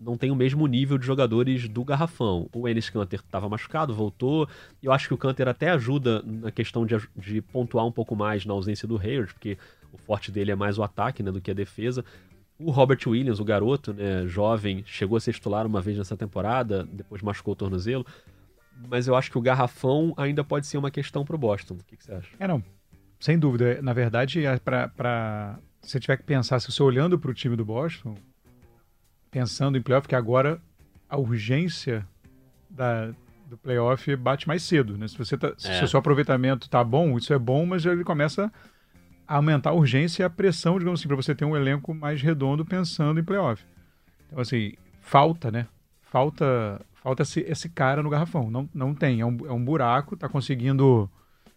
não 0.00 0.16
tem 0.16 0.30
o 0.30 0.36
mesmo 0.36 0.66
nível 0.66 0.98
de 0.98 1.06
jogadores 1.06 1.68
do 1.68 1.84
garrafão. 1.84 2.48
O 2.54 2.68
Ennis 2.68 2.90
Canter 2.90 3.20
estava 3.20 3.48
machucado, 3.48 3.94
voltou. 3.94 4.48
Eu 4.82 4.92
acho 4.92 5.08
que 5.08 5.14
o 5.14 5.18
Canter 5.18 5.48
até 5.48 5.70
ajuda 5.70 6.22
na 6.24 6.50
questão 6.50 6.86
de, 6.86 6.96
de 7.16 7.40
pontuar 7.40 7.86
um 7.86 7.92
pouco 7.92 8.16
mais 8.16 8.44
na 8.44 8.54
ausência 8.54 8.88
do 8.88 8.98
Hayward, 8.98 9.32
porque 9.32 9.58
o 9.92 9.98
forte 9.98 10.30
dele 10.32 10.50
é 10.50 10.56
mais 10.56 10.78
o 10.78 10.82
ataque 10.82 11.22
né, 11.22 11.30
do 11.30 11.40
que 11.40 11.50
a 11.50 11.54
defesa. 11.54 12.04
O 12.58 12.70
Robert 12.70 12.98
Williams, 13.06 13.38
o 13.38 13.44
garoto, 13.44 13.92
né, 13.92 14.26
jovem, 14.26 14.82
chegou 14.84 15.16
a 15.16 15.20
ser 15.20 15.32
titular 15.32 15.66
uma 15.66 15.80
vez 15.80 15.96
nessa 15.96 16.16
temporada, 16.16 16.88
depois 16.90 17.22
machucou 17.22 17.52
o 17.52 17.56
tornozelo 17.56 18.04
mas 18.86 19.08
eu 19.08 19.16
acho 19.16 19.30
que 19.30 19.38
o 19.38 19.40
garrafão 19.40 20.14
ainda 20.16 20.44
pode 20.44 20.66
ser 20.66 20.78
uma 20.78 20.90
questão 20.90 21.24
para 21.24 21.34
o 21.34 21.38
Boston. 21.38 21.74
O 21.74 21.84
que, 21.84 21.96
que, 21.96 22.04
você 22.04 22.12
acha? 22.12 22.28
É, 22.38 22.46
não. 22.46 22.62
Sem 23.18 23.38
dúvida. 23.38 23.82
Na 23.82 23.92
verdade, 23.92 24.44
é 24.44 24.56
para 24.58 25.58
se 25.80 25.90
você 25.90 26.00
tiver 26.00 26.16
que 26.16 26.22
pensar, 26.22 26.60
se 26.60 26.70
você 26.70 26.82
olhando 26.82 27.18
para 27.18 27.30
o 27.30 27.34
time 27.34 27.56
do 27.56 27.64
Boston, 27.64 28.16
pensando 29.30 29.78
em 29.78 29.82
playoff, 29.82 30.08
que 30.08 30.14
agora 30.14 30.60
a 31.08 31.16
urgência 31.16 32.06
da, 32.68 33.10
do 33.46 33.56
playoff 33.56 34.14
bate 34.16 34.46
mais 34.46 34.62
cedo. 34.62 34.96
Né? 34.96 35.08
Se, 35.08 35.16
você 35.16 35.36
tá, 35.36 35.48
é. 35.48 35.54
se 35.56 35.84
o 35.84 35.88
seu 35.88 35.98
aproveitamento 35.98 36.68
tá 36.68 36.82
bom, 36.84 37.16
isso 37.16 37.32
é 37.32 37.38
bom, 37.38 37.64
mas 37.64 37.84
ele 37.86 38.04
começa 38.04 38.52
a 39.26 39.36
aumentar 39.36 39.70
a 39.70 39.74
urgência 39.74 40.22
e 40.22 40.24
a 40.24 40.30
pressão, 40.30 40.78
digamos 40.78 41.00
assim, 41.00 41.08
para 41.08 41.16
você 41.16 41.34
ter 41.34 41.44
um 41.44 41.56
elenco 41.56 41.94
mais 41.94 42.20
redondo 42.20 42.64
pensando 42.64 43.20
em 43.20 43.24
playoff. 43.24 43.64
Então, 44.26 44.40
assim, 44.40 44.74
falta, 45.00 45.50
né? 45.50 45.66
Falta 46.02 46.80
falta 47.08 47.22
esse, 47.22 47.40
esse 47.40 47.68
cara 47.68 48.02
no 48.02 48.10
garrafão. 48.10 48.50
Não, 48.50 48.68
não 48.74 48.94
tem. 48.94 49.20
É 49.20 49.26
um, 49.26 49.38
é 49.46 49.52
um 49.52 49.64
buraco, 49.64 50.16
tá 50.16 50.28
conseguindo 50.28 51.10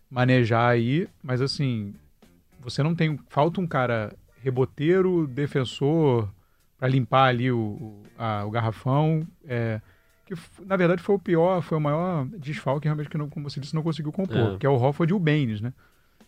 manejar 0.10 0.70
aí, 0.70 1.07
mas 1.24 1.42
assim, 1.42 1.94
você 2.62 2.82
não 2.84 2.96
tem. 2.96 3.20
Falta 3.28 3.60
um 3.60 3.68
cara 3.68 4.16
reboteiro, 4.44 5.28
defensor, 5.28 6.30
para 6.78 6.88
limpar 6.88 7.26
ali 7.26 7.52
o, 7.52 8.02
a, 8.18 8.46
o 8.46 8.52
garrafão. 8.52 9.28
É, 9.46 9.82
que 10.26 10.34
na 10.66 10.76
verdade 10.76 11.02
foi 11.02 11.16
o 11.16 11.20
pior, 11.20 11.62
foi 11.62 11.78
o 11.78 11.82
maior 11.82 12.26
desfalque 12.38 12.88
realmente 12.88 13.10
que, 13.10 13.18
não, 13.18 13.30
como 13.30 13.50
você 13.50 13.60
disse, 13.60 13.76
não 13.76 13.84
conseguiu 13.84 14.12
compor, 14.12 14.56
é. 14.56 14.58
que 14.58 14.66
é 14.66 14.70
o 14.70 14.76
Hofford 14.76 15.12
e 15.12 15.16
o 15.16 15.20
Baines, 15.20 15.62
né? 15.62 15.74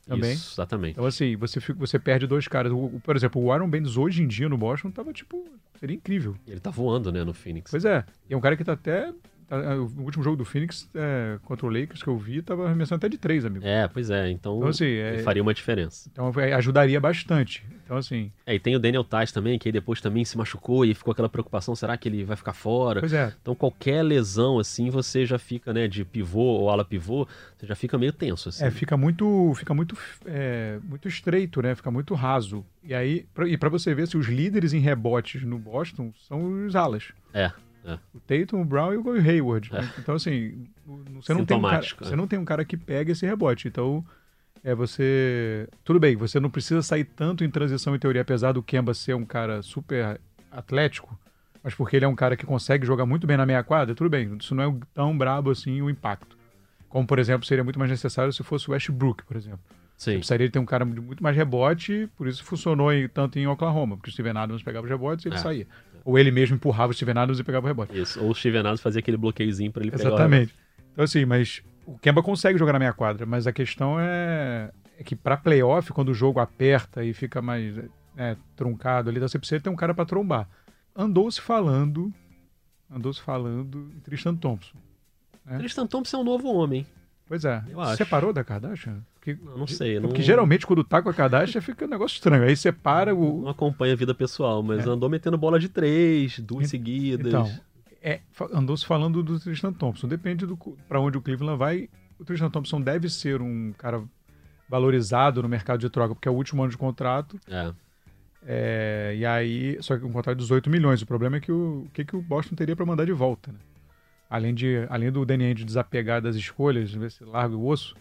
também. 0.06 0.34
Isso, 0.34 0.54
exatamente. 0.56 0.92
Então, 0.92 1.06
assim, 1.06 1.36
você, 1.36 1.60
fica, 1.60 1.80
você 1.80 1.98
perde 1.98 2.28
dois 2.28 2.48
caras. 2.48 2.72
O, 2.72 3.00
por 3.04 3.16
exemplo, 3.16 3.42
o 3.42 3.52
Aaron 3.52 3.70
Baines 3.70 3.98
hoje 3.98 4.22
em 4.22 4.28
dia 4.28 4.50
no 4.50 4.58
Boston 4.58 4.92
tava, 4.92 5.14
tipo, 5.14 5.46
seria 5.80 5.96
incrível. 5.96 6.36
Ele 6.48 6.60
tá 6.60 6.70
voando, 6.70 7.12
né, 7.12 7.24
no 7.24 7.34
Phoenix. 7.34 7.72
Pois 7.72 7.86
é. 7.86 8.06
E 8.30 8.34
é 8.34 8.38
um 8.38 8.42
cara 8.42 8.58
que 8.58 8.64
tá 8.64 8.74
até 8.74 9.14
o 9.52 10.02
último 10.02 10.24
jogo 10.24 10.38
do 10.38 10.46
Phoenix 10.46 10.90
é, 10.96 11.38
contra 11.44 11.66
o 11.66 11.70
Lakers 11.70 12.02
que 12.02 12.10
eu 12.10 12.18
vi 12.18 12.42
tava 12.42 12.66
arremessando 12.66 12.98
até 12.98 13.10
de 13.10 13.18
três, 13.18 13.46
amigo. 13.46 13.66
É, 13.66 13.88
pois 13.88 14.10
é. 14.10 14.30
Então, 14.30 14.58
então 14.58 14.70
assim, 14.70 14.86
é, 14.86 15.20
faria 15.20 15.42
uma 15.42 15.54
diferença. 15.54 16.10
Então 16.12 16.32
é, 16.38 16.54
ajudaria 16.54 17.00
bastante. 17.00 17.66
Então, 17.84 17.98
assim. 17.98 18.32
É, 18.46 18.56
e 18.56 18.60
tem 18.60 18.76
o 18.76 18.80
Daniel 18.80 19.04
Tais 19.04 19.32
também, 19.32 19.60
que 19.60 19.72
depois 19.72 20.00
também 20.02 20.24
se 20.24 20.38
machucou 20.38 20.86
e 20.86 20.94
ficou 20.94 21.12
aquela 21.12 21.30
preocupação: 21.30 21.76
será 21.76 21.98
que 21.98 22.08
ele 22.08 22.24
vai 22.24 22.36
ficar 22.36 22.54
fora? 22.54 23.00
Pois 23.00 23.14
é. 23.14 23.34
Então, 23.42 23.54
qualquer 23.54 24.02
lesão, 24.04 24.58
assim, 24.58 24.90
você 24.90 25.26
já 25.26 25.38
fica, 25.38 25.74
né, 25.74 25.88
de 25.88 26.06
pivô 26.06 26.40
ou 26.42 26.70
ala 26.70 26.86
pivô, 26.86 27.28
você 27.58 27.68
já 27.68 27.76
fica 27.76 27.98
meio 27.98 28.14
tenso, 28.14 28.50
assim. 28.50 28.66
É, 28.66 28.72
fica 28.72 28.96
muito, 28.96 29.54
fica 29.56 29.74
muito, 29.74 29.98
é, 30.26 30.80
muito 30.84 31.08
estreito, 31.08 31.62
né? 31.62 31.76
Fica 31.76 31.92
muito 31.92 32.14
raso. 32.14 32.66
E 32.84 32.94
aí, 32.94 33.26
pra, 33.34 33.48
e 33.48 33.58
para 33.58 33.70
você 33.70 33.94
ver 33.94 34.08
se 34.08 34.18
os 34.18 34.28
líderes 34.28 34.74
em 34.74 34.80
rebotes 34.80 35.44
no 35.44 35.60
Boston 35.60 36.12
são 36.28 36.66
os 36.66 36.76
alas. 36.76 37.12
É. 37.34 37.52
É. 37.86 37.98
O 38.14 38.20
Tatum, 38.20 38.62
o 38.62 38.66
Brown 38.66 38.94
e 38.94 38.98
o 38.98 39.12
Hayward. 39.12 39.70
É. 39.74 39.84
Então, 40.00 40.16
assim, 40.16 40.68
você 41.16 41.34
não, 41.34 41.46
tem 41.46 41.58
um 41.58 41.62
cara, 41.62 41.86
é. 41.86 42.06
você 42.06 42.16
não 42.16 42.28
tem 42.28 42.40
um 42.40 42.46
cara 42.46 42.66
que 42.66 42.78
pega 42.78 43.12
esse 43.12 43.26
rebote. 43.26 43.68
Então, 43.68 44.06
é 44.64 44.74
você. 44.74 45.68
Tudo 45.84 46.00
bem, 46.00 46.16
você 46.16 46.40
não 46.40 46.50
precisa 46.50 46.82
sair 46.82 47.04
tanto 47.04 47.44
em 47.44 47.50
transição 47.50 47.96
em 47.96 48.00
teoria, 48.00 48.22
apesar 48.22 48.54
do 48.54 48.64
Kemba 48.64 48.94
ser 48.94 49.14
um 49.14 49.26
cara 49.26 49.62
super 49.62 50.20
atlético, 50.52 51.18
mas 51.64 51.74
porque 51.74 51.96
ele 51.96 52.06
é 52.06 52.08
um 52.08 52.16
cara 52.16 52.38
que 52.38 52.46
consegue 52.46 52.86
jogar 52.86 53.06
muito 53.06 53.28
bem 53.28 53.36
na 53.36 53.46
meia 53.46 53.64
quadra, 53.64 53.94
tudo 53.94 54.10
bem. 54.10 54.38
Isso 54.40 54.56
não 54.56 54.64
é 54.64 54.76
tão 54.94 55.18
brabo 55.18 55.52
assim 55.52 55.82
o 55.82 55.90
impacto. 55.90 56.38
Como, 56.88 57.08
por 57.08 57.20
exemplo, 57.20 57.46
seria 57.46 57.64
muito 57.64 57.80
mais 57.80 57.90
necessário 57.90 58.32
se 58.32 58.44
fosse 58.44 58.70
o 58.70 58.72
Westbrook, 58.72 59.24
por 59.26 59.36
exemplo. 59.36 59.60
Sim. 59.98 60.12
Você 60.12 60.18
precisaria 60.18 60.50
ter 60.50 60.60
um 60.60 60.66
cara 60.66 60.86
de 60.86 61.02
muito 61.02 61.24
mais 61.24 61.36
rebote, 61.36 62.10
por 62.16 62.28
isso 62.28 62.44
funcionou 62.44 62.92
em, 62.92 63.08
tanto 63.08 63.40
em 63.40 63.48
Oklahoma, 63.48 63.98
porque 63.98 64.10
o 64.10 64.14
Steven 64.14 64.38
Adams 64.38 64.62
pegava 64.62 64.86
os 64.86 64.92
rebotes 64.92 65.26
e 65.26 65.30
ele 65.30 65.36
é. 65.36 65.40
saía. 65.40 65.68
Ou 66.06 66.20
ele 66.20 66.32
mesmo 66.32 66.56
empurrava 66.56 66.92
o 66.92 66.94
Steven 66.94 67.18
Adams 67.18 67.40
e 67.40 67.44
pegava 67.44 67.66
o 67.66 67.68
rebote. 67.68 67.98
Isso, 67.98 68.22
ou 68.22 68.32
o 68.32 68.36
Steven 68.36 68.60
Adams 68.60 68.82
fazia 68.82 69.00
aquele 69.00 69.18
bloqueiozinho 69.18 69.72
para 69.72 69.84
ele 69.84 69.92
pegar 69.92 70.04
Exatamente. 70.04 70.54
Então, 70.92 71.04
assim, 71.04 71.26
mas 71.26 71.64
o 71.86 71.98
Kemba 71.98 72.22
consegue 72.22 72.60
jogar 72.60 72.74
na 72.74 72.80
meia 72.80 72.94
quadra, 72.94 73.26
mas 73.26 73.48
a 73.48 73.54
questão 73.54 74.00
é, 74.00 74.72
é 74.98 75.04
que 75.04 75.16
para 75.16 75.38
playoff, 75.38 75.92
quando 75.92 76.10
o 76.10 76.14
jogo 76.14 76.40
aperta 76.40 77.04
e 77.04 77.14
fica 77.14 77.42
mais 77.42 77.76
é, 78.18 78.36
truncado 78.56 79.10
ali, 79.10 79.20
você 79.20 79.40
precisa 79.40 79.62
ter 79.62 79.70
um 79.70 79.76
cara 79.76 79.94
para 79.94 80.06
trombar. 80.06 80.48
Andou-se 80.96 81.42
falando, 81.42 82.14
andou-se 82.92 83.22
falando 83.22 83.92
em 83.96 84.00
Tristan 84.00 84.36
Thompson. 84.36 84.78
Né? 85.46 85.58
Tristan 85.58 85.88
Thompson 85.88 86.18
é 86.18 86.20
um 86.20 86.24
novo 86.24 86.48
homem. 86.54 86.86
Pois 87.26 87.46
é. 87.46 87.64
Eu 87.70 87.82
acho. 87.82 87.98
Separou 87.98 88.32
da 88.32 88.44
Kardashian? 88.44 89.02
Porque, 89.24 89.38
não, 89.42 89.60
não 89.60 89.68
sei. 89.68 90.02
Porque 90.02 90.18
não... 90.18 90.26
geralmente 90.26 90.68
quando 90.68 90.84
tá 90.84 91.02
com 91.02 91.08
a 91.08 91.14
Kardashian 91.14 91.62
fica 91.62 91.86
um 91.86 91.88
negócio 91.88 92.16
estranho. 92.16 92.44
Aí 92.44 92.58
separa 92.58 93.16
o. 93.16 93.44
Não 93.44 93.50
acompanha 93.50 93.94
a 93.94 93.96
vida 93.96 94.14
pessoal, 94.14 94.62
mas 94.62 94.86
é. 94.86 94.90
andou 94.90 95.10
metendo 95.10 95.38
bola 95.38 95.58
de 95.58 95.70
três, 95.70 96.40
duas 96.40 96.70
seguidas. 96.70 97.28
Então, 97.28 97.50
é, 98.02 98.20
andou 98.52 98.76
se 98.76 98.86
falando 98.86 99.24
do 99.24 99.40
Tristan 99.40 99.72
Thompson. 99.72 100.10
Depende 100.10 100.46
do 100.46 100.58
para 100.90 101.00
onde 101.00 101.18
o 101.18 101.22
Cleveland 101.22 101.58
vai. 101.58 101.90
O 102.20 102.26
Tristan 102.26 102.50
Thompson 102.50 102.82
deve 102.82 103.10
ser 103.10 103.42
um 103.42 103.72
cara 103.78 104.04
valorizado 104.68 105.42
no 105.42 105.48
mercado 105.48 105.80
de 105.80 105.90
troca, 105.90 106.14
porque 106.14 106.28
é 106.28 106.32
o 106.32 106.36
último 106.36 106.62
ano 106.62 106.72
de 106.72 106.78
contrato. 106.78 107.40
É. 107.48 107.72
É, 108.46 109.16
e 109.18 109.26
aí, 109.26 109.78
só 109.82 109.98
que 109.98 110.04
um 110.04 110.12
contrato 110.12 110.36
de 110.36 110.44
18 110.44 110.70
milhões. 110.70 111.02
O 111.02 111.06
problema 111.06 111.38
é 111.38 111.40
que 111.40 111.52
o, 111.52 111.86
o 111.86 111.90
que, 111.94 112.04
que 112.04 112.16
o 112.16 112.22
Boston 112.22 112.56
teria 112.56 112.76
para 112.76 112.86
mandar 112.86 113.06
de 113.06 113.14
volta, 113.14 113.54
né? 113.54 113.60
Além, 114.30 114.54
de, 114.54 114.86
além 114.90 115.12
do 115.12 115.24
Danny 115.26 115.46
Ainge 115.46 115.64
desapegar 115.64 116.22
das 116.22 116.36
escolhas, 116.36 116.92
ver 116.92 117.12
se 117.12 117.24
larga 117.24 117.56
o 117.56 117.68
osso, 117.68 117.96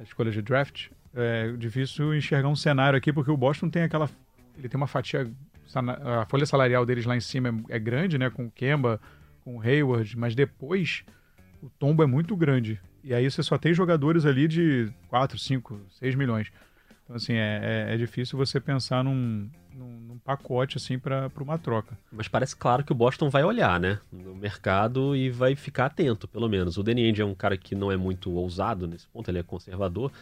as 0.00 0.08
escolhas 0.08 0.34
de 0.34 0.42
draft, 0.42 0.88
é 1.14 1.52
difícil 1.52 2.14
enxergar 2.14 2.48
um 2.48 2.56
cenário 2.56 2.96
aqui, 2.96 3.12
porque 3.12 3.30
o 3.30 3.36
Boston 3.36 3.68
tem 3.68 3.82
aquela. 3.82 4.08
Ele 4.56 4.68
tem 4.68 4.76
uma 4.76 4.86
fatia. 4.86 5.30
A 5.74 6.26
folha 6.26 6.46
salarial 6.46 6.84
deles 6.84 7.04
lá 7.04 7.16
em 7.16 7.20
cima 7.20 7.48
é, 7.68 7.76
é 7.76 7.78
grande, 7.78 8.18
né? 8.18 8.30
Com 8.30 8.46
o 8.46 8.50
Kemba, 8.50 9.00
com 9.44 9.56
o 9.56 9.60
Hayward, 9.60 10.18
mas 10.18 10.34
depois 10.34 11.04
o 11.62 11.68
tombo 11.68 12.02
é 12.02 12.06
muito 12.06 12.34
grande. 12.34 12.80
E 13.04 13.14
aí 13.14 13.30
você 13.30 13.42
só 13.42 13.56
tem 13.56 13.72
jogadores 13.72 14.26
ali 14.26 14.48
de 14.48 14.92
4, 15.08 15.38
5, 15.38 15.80
6 15.90 16.14
milhões. 16.14 16.50
Então, 17.10 17.16
assim, 17.16 17.32
é, 17.32 17.88
é, 17.90 17.94
é 17.94 17.96
difícil 17.96 18.38
você 18.38 18.60
pensar 18.60 19.02
num, 19.02 19.50
num, 19.74 20.00
num 20.00 20.18
pacote, 20.18 20.76
assim, 20.76 20.96
para 20.96 21.28
uma 21.40 21.58
troca. 21.58 21.98
Mas 22.12 22.28
parece 22.28 22.54
claro 22.54 22.84
que 22.84 22.92
o 22.92 22.94
Boston 22.94 23.28
vai 23.28 23.42
olhar, 23.42 23.80
né? 23.80 23.98
No 24.12 24.32
mercado 24.32 25.16
e 25.16 25.28
vai 25.28 25.56
ficar 25.56 25.86
atento, 25.86 26.28
pelo 26.28 26.48
menos. 26.48 26.76
O 26.76 26.84
Danny 26.84 27.04
Ainge 27.04 27.20
é 27.20 27.24
um 27.24 27.34
cara 27.34 27.56
que 27.56 27.74
não 27.74 27.90
é 27.90 27.96
muito 27.96 28.30
ousado 28.30 28.86
nesse 28.86 29.08
ponto, 29.08 29.28
ele 29.28 29.40
é 29.40 29.42
conservador 29.42 30.12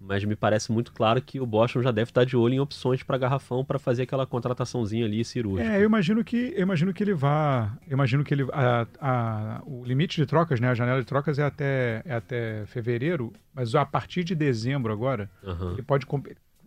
mas 0.00 0.24
me 0.24 0.36
parece 0.36 0.70
muito 0.72 0.92
claro 0.92 1.20
que 1.20 1.40
o 1.40 1.46
Boston 1.46 1.82
já 1.82 1.90
deve 1.90 2.10
estar 2.10 2.24
de 2.24 2.36
olho 2.36 2.54
em 2.54 2.60
opções 2.60 3.02
para 3.02 3.18
garrafão 3.18 3.64
para 3.64 3.78
fazer 3.78 4.02
aquela 4.02 4.26
contrataçãozinha 4.26 5.04
ali 5.04 5.24
cirúrgica. 5.24 5.70
É, 5.70 5.80
eu 5.80 5.84
imagino 5.84 6.22
que 6.24 6.52
eu 6.56 6.62
imagino 6.62 6.92
que 6.92 7.02
ele 7.02 7.14
vá, 7.14 7.76
imagino 7.90 8.24
que 8.24 8.34
ele 8.34 8.46
a, 8.52 8.86
a, 9.00 9.62
o 9.66 9.84
limite 9.84 10.16
de 10.16 10.26
trocas, 10.26 10.60
né, 10.60 10.68
a 10.68 10.74
janela 10.74 11.00
de 11.00 11.06
trocas 11.06 11.38
é 11.38 11.44
até 11.44 12.02
é 12.04 12.14
até 12.14 12.64
fevereiro, 12.66 13.32
mas 13.54 13.74
a 13.74 13.84
partir 13.84 14.24
de 14.24 14.34
dezembro 14.34 14.92
agora, 14.92 15.30
Aham. 15.44 15.72
ele 15.72 15.82
pode 15.82 16.06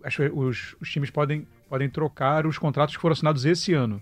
acho 0.04 0.18
que 0.18 0.30
os, 0.30 0.76
os 0.82 0.90
times 0.90 1.10
podem 1.10 1.48
podem 1.70 1.90
trocar 1.90 2.46
os 2.46 2.58
contratos 2.58 2.96
que 2.96 3.02
foram 3.02 3.14
assinados 3.14 3.46
esse 3.46 3.74
ano. 3.74 4.02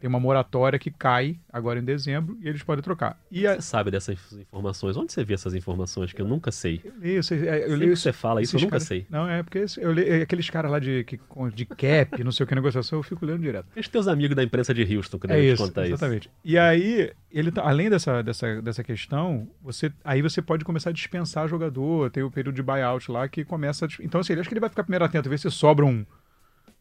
Tem 0.00 0.08
uma 0.08 0.20
moratória 0.20 0.78
que 0.78 0.90
cai 0.90 1.38
agora 1.52 1.78
em 1.78 1.84
dezembro 1.84 2.36
e 2.42 2.48
eles 2.48 2.62
podem 2.62 2.82
trocar. 2.82 3.18
E 3.30 3.46
a, 3.46 3.54
Você 3.54 3.62
sabe 3.62 3.90
dessas 3.90 4.18
informações? 4.32 4.96
Onde 4.96 5.12
você 5.12 5.24
vê 5.24 5.34
essas 5.34 5.54
informações 5.54 6.12
que 6.12 6.20
eu 6.20 6.28
nunca 6.28 6.52
sei? 6.52 6.82
eu 6.84 6.92
leio, 7.00 7.20
eu, 7.66 7.76
leio 7.76 7.90
que 7.92 7.96
você 7.96 8.12
fala 8.12 8.42
isso, 8.42 8.56
eu 8.56 8.60
nunca 8.60 8.72
caras- 8.72 8.86
sei. 8.86 9.06
Não, 9.08 9.28
é 9.28 9.42
porque 9.42 9.64
eu 9.78 9.92
leio, 9.92 10.12
é 10.12 10.22
aqueles 10.22 10.50
caras 10.50 10.70
lá 10.70 10.78
de, 10.78 11.02
que, 11.04 11.18
de 11.54 11.64
cap, 11.64 12.22
não 12.22 12.30
sei 12.30 12.44
o 12.44 12.46
que, 12.46 12.54
negociação, 12.54 12.98
eu 12.98 13.02
fico 13.02 13.24
lendo 13.24 13.40
direto. 13.40 13.66
Os 13.76 13.88
teus 13.88 14.06
amigos 14.06 14.36
da 14.36 14.42
imprensa 14.42 14.74
de 14.74 14.82
Houston 14.96 15.18
que 15.18 15.26
É 15.26 15.28
devem 15.30 15.44
te 15.50 15.54
isso, 15.54 15.62
contar 15.66 15.82
isso. 15.84 15.92
exatamente. 15.94 16.30
E 16.44 16.58
aí, 16.58 17.10
ele 17.30 17.50
tá- 17.50 17.62
além 17.66 17.88
dessa, 17.88 18.22
dessa, 18.22 18.60
dessa 18.60 18.84
questão, 18.84 19.48
você, 19.62 19.90
aí 20.04 20.20
você 20.20 20.42
pode 20.42 20.64
começar 20.64 20.90
a 20.90 20.92
dispensar 20.92 21.48
jogador, 21.48 22.10
tem 22.10 22.22
o 22.22 22.30
período 22.30 22.54
de 22.56 22.62
buyout 22.62 23.10
lá 23.10 23.26
que 23.28 23.44
começa. 23.44 23.86
a 23.86 23.88
Então, 24.00 24.20
assim, 24.20 24.34
acho 24.34 24.48
que 24.48 24.52
ele 24.52 24.60
vai 24.60 24.68
ficar 24.68 24.82
primeiro 24.84 25.04
atento, 25.04 25.28
ver 25.30 25.38
se 25.38 25.50
sobra 25.50 25.84
um. 25.86 26.04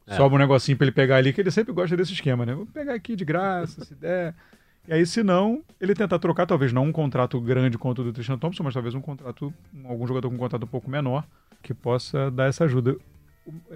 É. 0.07 0.21
Um 0.21 0.37
negocinho 0.37 0.77
pra 0.77 0.85
ele 0.85 0.91
pegar 0.91 1.15
ali, 1.17 1.33
que 1.33 1.41
ele 1.41 1.49
sempre 1.51 1.73
gosta 1.73 1.95
desse 1.97 2.13
esquema, 2.13 2.45
né? 2.45 2.53
Vou 2.53 2.65
pegar 2.65 2.93
aqui 2.93 3.15
de 3.15 3.25
graça, 3.25 3.83
se 3.83 3.95
der. 3.95 4.33
E 4.87 4.93
aí, 4.93 5.03
se 5.05 5.23
não, 5.23 5.63
ele 5.81 5.95
tentar 5.95 6.19
trocar, 6.19 6.45
talvez 6.45 6.71
não 6.71 6.83
um 6.83 6.91
contrato 6.91 7.41
grande 7.41 7.75
quanto 7.77 8.01
o 8.01 8.03
do 8.03 8.13
Tristan 8.13 8.37
Thompson, 8.37 8.61
mas 8.63 8.73
talvez 8.73 8.93
um 8.93 9.01
contrato, 9.01 9.51
um- 9.73 9.87
algum 9.89 10.05
jogador 10.05 10.29
com 10.29 10.35
um 10.35 10.39
contrato 10.39 10.63
um 10.63 10.67
pouco 10.67 10.89
menor, 10.89 11.25
que 11.63 11.73
possa 11.73 12.29
dar 12.29 12.45
essa 12.47 12.65
ajuda. 12.65 12.95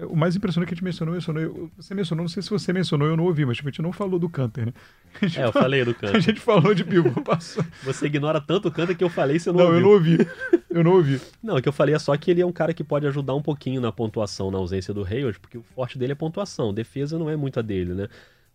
O, 0.08 0.16
mais 0.16 0.34
impressionante 0.34 0.66
que 0.68 0.74
a 0.74 0.76
gente 0.76 0.82
mencionou, 0.84 1.14
mencionou, 1.14 1.70
você 1.76 1.94
mencionou, 1.94 2.24
não 2.24 2.28
sei 2.28 2.42
se 2.42 2.50
você 2.50 2.72
mencionou, 2.72 3.06
eu 3.06 3.16
não 3.16 3.22
ouvi, 3.24 3.46
mas 3.46 3.56
tipo, 3.56 3.68
a 3.68 3.70
gente 3.70 3.80
não 3.82 3.92
falou 3.92 4.18
do 4.18 4.28
Canter, 4.28 4.66
né? 4.66 4.72
A 5.22 5.26
É, 5.26 5.28
eu 5.28 5.32
falou- 5.32 5.52
falei 5.52 5.84
do 5.84 5.90
a 5.92 5.94
canto. 5.94 6.20
gente 6.20 6.40
falou 6.40 6.74
de 6.74 6.82
pivô, 6.84 7.22
passou. 7.22 7.64
Você 7.84 8.06
ignora 8.06 8.40
tanto 8.40 8.66
o 8.66 8.72
canto 8.72 8.96
que 8.96 9.04
eu 9.04 9.08
falei 9.08 9.36
e 9.36 9.40
você 9.40 9.52
não, 9.52 9.58
Não, 9.58 9.66
eu 9.66 9.72
ouviu. 9.74 9.82
não 9.82 9.90
ouvi. 9.92 10.28
Eu 10.70 10.84
não 10.84 10.90
ouvi. 10.92 11.20
Não, 11.40 11.56
o 11.56 11.62
que 11.62 11.68
eu 11.68 11.72
falei 11.72 11.94
é 11.94 11.98
só 12.00 12.16
que 12.16 12.32
ele 12.32 12.40
é 12.40 12.46
um 12.46 12.50
cara 12.52 12.74
que 12.74 12.82
pode 12.82 13.06
ajudar 13.06 13.34
um 13.36 13.42
pouquinho 13.42 13.80
na 13.80 13.92
pontuação 13.92 14.50
na 14.50 14.58
ausência 14.58 14.92
do 14.92 15.04
Hayward, 15.04 15.38
porque 15.38 15.56
o 15.58 15.62
forte 15.62 15.96
dele 15.96 16.12
é 16.12 16.16
pontuação. 16.16 16.74
Defesa 16.74 17.16
não 17.16 17.30
é 17.30 17.36
muito 17.36 17.60
a 17.60 17.62
dele, 17.62 17.94
né? 17.94 18.08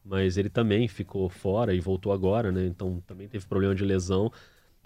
Mas 0.04 0.38
ele 0.38 0.50
também 0.50 0.86
ficou 0.90 1.30
fora 1.30 1.74
e 1.74 1.80
voltou 1.80 2.12
agora, 2.12 2.52
né? 2.52 2.66
Então 2.66 3.02
também 3.08 3.28
teve 3.30 3.46
problema 3.46 3.74
de 3.74 3.84
lesão. 3.86 4.32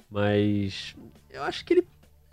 Mas 0.09 0.95
eu 1.29 1.43
acho 1.43 1.65
que 1.65 1.73
ele. 1.73 1.83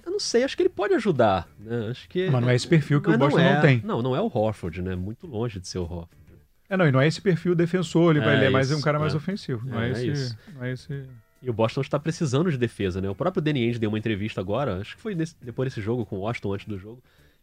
Eu 0.07 0.13
não 0.13 0.21
sei, 0.21 0.45
acho 0.45 0.57
que 0.57 0.63
ele 0.63 0.69
pode 0.71 0.95
ajudar, 0.95 1.47
né? 1.59 1.89
Acho 1.91 2.09
que. 2.09 2.31
Mas 2.31 2.41
não 2.41 2.49
é 2.49 2.55
esse 2.55 2.67
perfil 2.69 3.01
que 3.03 3.09
Mas 3.09 3.17
o 3.17 3.19
Boston 3.19 3.41
é. 3.41 3.55
não 3.55 3.61
tem. 3.61 3.83
Não, 3.85 4.01
não 4.03 4.17
é 4.17 4.21
o 4.21 4.31
Horford, 4.33 4.81
né? 4.81 4.95
Muito 4.95 5.27
longe 5.27 5.59
de 5.61 5.67
ser 5.69 5.79
o 5.79 5.83
Horford. 5.83 6.09
É, 6.69 6.77
não, 6.77 6.87
e 6.87 6.93
não 6.93 7.01
é 7.01 7.07
esse 7.07 7.21
perfil 7.21 7.55
defensor, 7.55 8.17
ele, 8.17 8.25
vai, 8.25 8.35
É 8.35 8.37
ele 8.39 8.45
é 8.47 8.51
mais 8.51 8.71
isso, 8.71 8.79
um 8.79 8.83
cara 8.83 8.99
mais 8.99 9.13
é. 9.15 9.17
ofensivo. 9.17 9.67
Não 9.69 9.81
é, 9.81 9.87
É, 9.87 9.89
é 9.89 9.93
esse, 9.93 10.07
isso. 10.13 10.39
não 10.55 10.65
é 10.65 10.73
esse. 10.73 11.05
E 11.43 11.51
o 11.51 11.53
Boston 11.53 11.81
está 11.81 11.99
precisando 11.99 12.51
de 12.51 12.57
defesa, 12.57 13.01
né? 13.01 13.11
O 13.11 13.15
próprio 13.15 13.43
Danny 13.43 13.65
Ainge 13.67 13.79
deu 13.79 13.89
uma 13.91 13.99
entrevista 13.99 14.41
agora, 14.41 14.81
acho 14.81 14.97
que 14.97 15.03
foi 15.03 15.15
nesse- 15.15 15.37
depois 15.43 15.69
desse 15.69 15.81
jogo, 15.83 16.07
com 16.07 16.17
o 16.17 16.21
Washington 16.21 16.55
antes 16.55 16.67
do 16.67 16.79
jogo, 16.79 17.03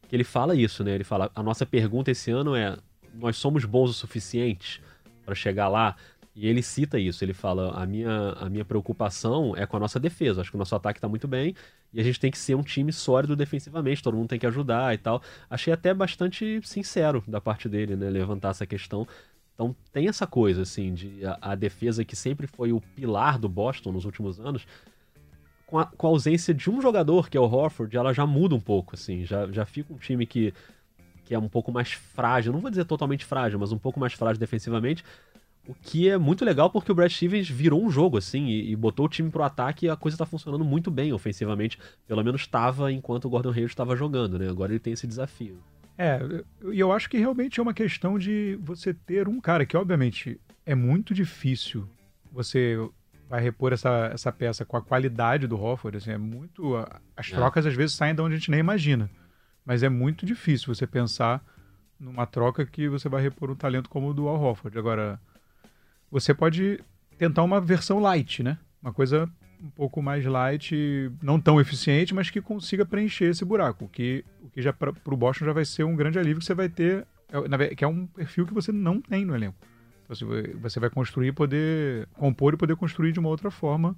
que 0.09 0.15
ele 0.15 0.23
fala 0.23 0.55
isso, 0.55 0.83
né? 0.83 0.91
Ele 0.95 1.03
fala: 1.03 1.29
a 1.35 1.43
nossa 1.43 1.65
pergunta 1.65 2.11
esse 2.11 2.31
ano 2.31 2.55
é: 2.55 2.75
nós 3.13 3.37
somos 3.37 3.63
bons 3.65 3.89
o 3.91 3.93
suficiente 3.93 4.81
para 5.25 5.35
chegar 5.35 5.67
lá? 5.69 5.95
E 6.35 6.47
ele 6.47 6.63
cita 6.63 6.97
isso, 6.97 7.23
ele 7.23 7.33
fala: 7.33 7.71
a 7.71 7.85
minha, 7.85 8.31
a 8.39 8.49
minha 8.49 8.65
preocupação 8.65 9.55
é 9.55 9.65
com 9.65 9.77
a 9.77 9.79
nossa 9.79 9.99
defesa. 9.99 10.41
Acho 10.41 10.49
que 10.49 10.55
o 10.55 10.59
nosso 10.59 10.75
ataque 10.75 10.97
está 10.97 11.07
muito 11.07 11.27
bem 11.27 11.55
e 11.93 11.99
a 11.99 12.03
gente 12.03 12.19
tem 12.19 12.31
que 12.31 12.37
ser 12.37 12.55
um 12.55 12.63
time 12.63 12.91
sólido 12.91 13.35
defensivamente, 13.35 14.01
todo 14.01 14.17
mundo 14.17 14.29
tem 14.29 14.39
que 14.39 14.47
ajudar 14.47 14.93
e 14.95 14.97
tal. 14.97 15.21
Achei 15.49 15.71
até 15.71 15.93
bastante 15.93 16.59
sincero 16.63 17.23
da 17.27 17.39
parte 17.39 17.69
dele, 17.69 17.95
né? 17.95 18.09
Levantar 18.09 18.49
essa 18.49 18.65
questão. 18.65 19.07
Então 19.53 19.75
tem 19.91 20.07
essa 20.07 20.25
coisa, 20.25 20.63
assim, 20.63 20.93
de 20.93 21.23
a, 21.25 21.37
a 21.39 21.55
defesa 21.55 22.03
que 22.03 22.15
sempre 22.15 22.47
foi 22.47 22.71
o 22.73 22.81
pilar 22.81 23.37
do 23.37 23.47
Boston 23.47 23.91
nos 23.91 24.05
últimos 24.05 24.39
anos, 24.39 24.65
com 25.67 25.77
a, 25.77 25.85
com 25.85 26.07
a 26.07 26.09
ausência 26.09 26.53
de 26.53 26.69
um 26.69 26.81
jogador, 26.81 27.29
que 27.29 27.37
é 27.37 27.39
o 27.39 27.45
Horford, 27.45 27.95
ela 27.95 28.13
já 28.13 28.25
muda 28.25 28.55
um 28.55 28.59
pouco, 28.59 28.95
assim, 28.95 29.25
já, 29.25 29.51
já 29.51 29.65
fica 29.65 29.93
um 29.93 29.97
time 29.97 30.25
que, 30.25 30.53
que 31.25 31.33
é 31.33 31.39
um 31.39 31.49
pouco 31.49 31.71
mais 31.71 31.91
frágil, 31.91 32.51
não 32.53 32.59
vou 32.59 32.69
dizer 32.69 32.85
totalmente 32.85 33.25
frágil, 33.25 33.59
mas 33.59 33.71
um 33.71 33.77
pouco 33.77 33.99
mais 33.99 34.13
frágil 34.13 34.39
defensivamente, 34.39 35.03
o 35.67 35.73
que 35.73 36.09
é 36.09 36.17
muito 36.17 36.43
legal 36.43 36.69
porque 36.69 36.91
o 36.91 36.95
Brad 36.95 37.11
Stevens 37.11 37.49
virou 37.49 37.83
um 37.83 37.89
jogo, 37.89 38.17
assim, 38.17 38.47
e, 38.47 38.71
e 38.71 38.75
botou 38.75 39.05
o 39.05 39.09
time 39.09 39.29
pro 39.29 39.43
ataque 39.43 39.85
e 39.85 39.89
a 39.89 39.95
coisa 39.95 40.17
tá 40.17 40.25
funcionando 40.25 40.65
muito 40.65 40.91
bem 40.91 41.13
ofensivamente, 41.13 41.79
pelo 42.07 42.23
menos 42.23 42.41
estava 42.41 42.91
enquanto 42.91 43.25
o 43.25 43.29
Gordon 43.29 43.49
Hayward 43.51 43.71
estava 43.71 43.95
jogando, 43.95 44.37
né, 44.37 44.49
agora 44.49 44.71
ele 44.73 44.79
tem 44.79 44.93
esse 44.93 45.07
desafio. 45.07 45.57
É, 45.97 46.19
e 46.71 46.79
eu 46.79 46.91
acho 46.91 47.09
que 47.09 47.17
realmente 47.17 47.59
é 47.59 47.63
uma 47.63 47.73
questão 47.73 48.17
de 48.17 48.57
você 48.61 48.93
ter 48.93 49.27
um 49.27 49.39
cara 49.39 49.65
que, 49.65 49.77
obviamente, 49.77 50.39
é 50.65 50.73
muito 50.73 51.13
difícil 51.13 51.87
você 52.31 52.77
vai 53.29 53.41
repor 53.41 53.71
essa, 53.73 54.09
essa 54.11 54.31
peça 54.31 54.65
com 54.65 54.75
a 54.75 54.81
qualidade 54.81 55.45
do 55.47 55.55
Hofford. 55.61 55.97
Assim, 55.97 56.11
é 56.11 56.17
muito. 56.17 56.75
As 57.15 57.31
É. 57.31 57.35
trocas 57.35 57.65
às 57.67 57.75
vezes 57.75 57.95
saem 57.95 58.15
de 58.15 58.21
onde 58.21 58.35
a 58.35 58.37
gente 58.37 58.49
nem 58.49 58.59
imagina. 58.59 59.07
Mas 59.63 59.83
é 59.83 59.89
muito 59.89 60.25
difícil 60.25 60.73
você 60.73 60.87
pensar 60.87 61.43
numa 61.99 62.25
troca 62.25 62.65
que 62.65 62.89
você 62.89 63.07
vai 63.07 63.21
repor 63.21 63.51
um 63.51 63.55
talento 63.55 63.87
como 63.87 64.09
o 64.09 64.13
do 64.15 64.27
Al 64.27 64.41
Hofford. 64.41 64.77
Agora, 64.77 65.19
você 66.13 66.33
pode 66.33 66.79
tentar 67.17 67.41
uma 67.43 67.59
versão 67.59 67.99
light, 67.99 68.43
né? 68.43 68.57
Uma 68.81 68.93
coisa 68.93 69.27
um 69.61 69.69
pouco 69.69 70.01
mais 70.01 70.23
light, 70.25 70.75
não 71.21 71.39
tão 71.39 71.59
eficiente, 71.59 72.13
mas 72.13 72.29
que 72.29 72.39
consiga 72.41 72.85
preencher 72.85 73.25
esse 73.25 73.43
buraco. 73.43 73.87
Que, 73.87 74.23
o 74.41 74.49
que 74.49 74.61
já 74.61 74.71
para 74.71 74.91
o 75.05 75.17
Boston 75.17 75.45
já 75.45 75.53
vai 75.53 75.65
ser 75.65 75.83
um 75.83 75.95
grande 75.95 76.19
alívio 76.19 76.39
que 76.39 76.45
você 76.45 76.53
vai 76.53 76.69
ter, 76.69 77.07
é, 77.59 77.75
que 77.75 77.83
é 77.83 77.87
um 77.87 78.05
perfil 78.05 78.45
que 78.45 78.53
você 78.53 78.71
não 78.71 79.01
tem 79.01 79.25
no 79.25 79.33
elenco. 79.35 79.57
Então, 80.03 80.15
você 80.15 80.25
vai- 80.25 80.53
você 80.53 80.79
vai 80.79 80.89
construir, 80.89 81.31
poder 81.31 82.07
compor 82.13 82.53
e 82.53 82.57
poder 82.57 82.75
construir 82.75 83.11
de 83.11 83.19
uma 83.19 83.29
outra 83.29 83.49
forma 83.49 83.95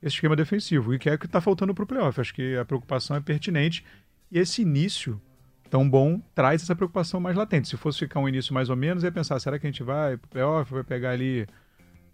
esse 0.00 0.14
esquema 0.14 0.36
defensivo. 0.36 0.94
E 0.94 0.98
que 0.98 1.10
é 1.10 1.14
o 1.14 1.18
que 1.18 1.26
está 1.26 1.40
faltando 1.40 1.74
para 1.74 1.82
o 1.82 1.86
playoff. 1.86 2.18
Acho 2.20 2.32
que 2.32 2.56
a 2.56 2.64
preocupação 2.64 3.16
é 3.16 3.20
pertinente. 3.20 3.84
E 4.30 4.38
esse 4.38 4.62
início 4.62 5.20
tão 5.70 5.88
bom 5.88 6.20
traz 6.34 6.62
essa 6.62 6.74
preocupação 6.74 7.20
mais 7.20 7.36
latente. 7.36 7.68
Se 7.68 7.76
fosse 7.76 7.98
ficar 7.98 8.20
um 8.20 8.28
início 8.28 8.52
mais 8.52 8.70
ou 8.70 8.76
menos, 8.76 9.04
ia 9.04 9.12
pensar, 9.12 9.38
será 9.40 9.58
que 9.58 9.66
a 9.66 9.70
gente 9.70 9.82
vai 9.82 10.16
pro 10.16 10.28
playoff, 10.28 10.72
vai 10.72 10.84
pegar 10.84 11.10
ali, 11.10 11.46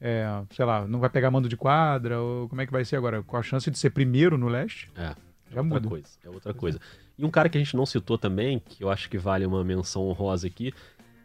é, 0.01 0.27
sei 0.51 0.65
lá, 0.65 0.87
não 0.87 0.99
vai 0.99 1.11
pegar 1.11 1.31
mando 1.31 1.49
de 1.49 1.57
quadra, 1.57 2.21
ou 2.21 2.49
como 2.49 2.61
é 2.61 2.67
que 2.67 2.73
vai 2.73 2.85
ser 2.85 2.97
agora? 2.97 3.23
Com 3.23 3.37
a 3.37 3.43
chance 3.43 3.71
de 3.71 3.79
ser 3.79 3.91
primeiro 3.91 4.37
no 4.37 4.49
leste? 4.49 4.91
É. 4.97 5.15
Já 5.51 5.61
outra 5.61 5.63
muda. 5.63 5.89
coisa, 5.89 6.09
é 6.25 6.29
outra 6.29 6.55
coisa. 6.55 6.81
E 7.17 7.25
um 7.25 7.31
cara 7.31 7.49
que 7.49 7.57
a 7.57 7.61
gente 7.61 7.77
não 7.77 7.87
citou 7.87 8.19
também, 8.19 8.59
que 8.59 8.83
eu 8.83 8.91
acho 8.91 9.09
que 9.09 9.17
vale 9.17 9.47
uma 9.47 9.63
menção 9.63 10.09
honrosa 10.09 10.47
aqui, 10.47 10.75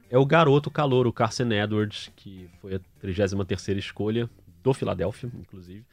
é 0.09 0.17
o 0.17 0.25
garoto 0.25 0.69
calor, 0.69 1.07
o 1.07 1.13
Carson 1.13 1.51
Edwards, 1.51 2.11
que 2.15 2.49
foi 2.61 2.75
a 2.75 2.79
33ª 3.03 3.77
escolha 3.77 4.29
do 4.63 4.73
Philadelphia, 4.73 5.31
inclusive, 5.39 5.85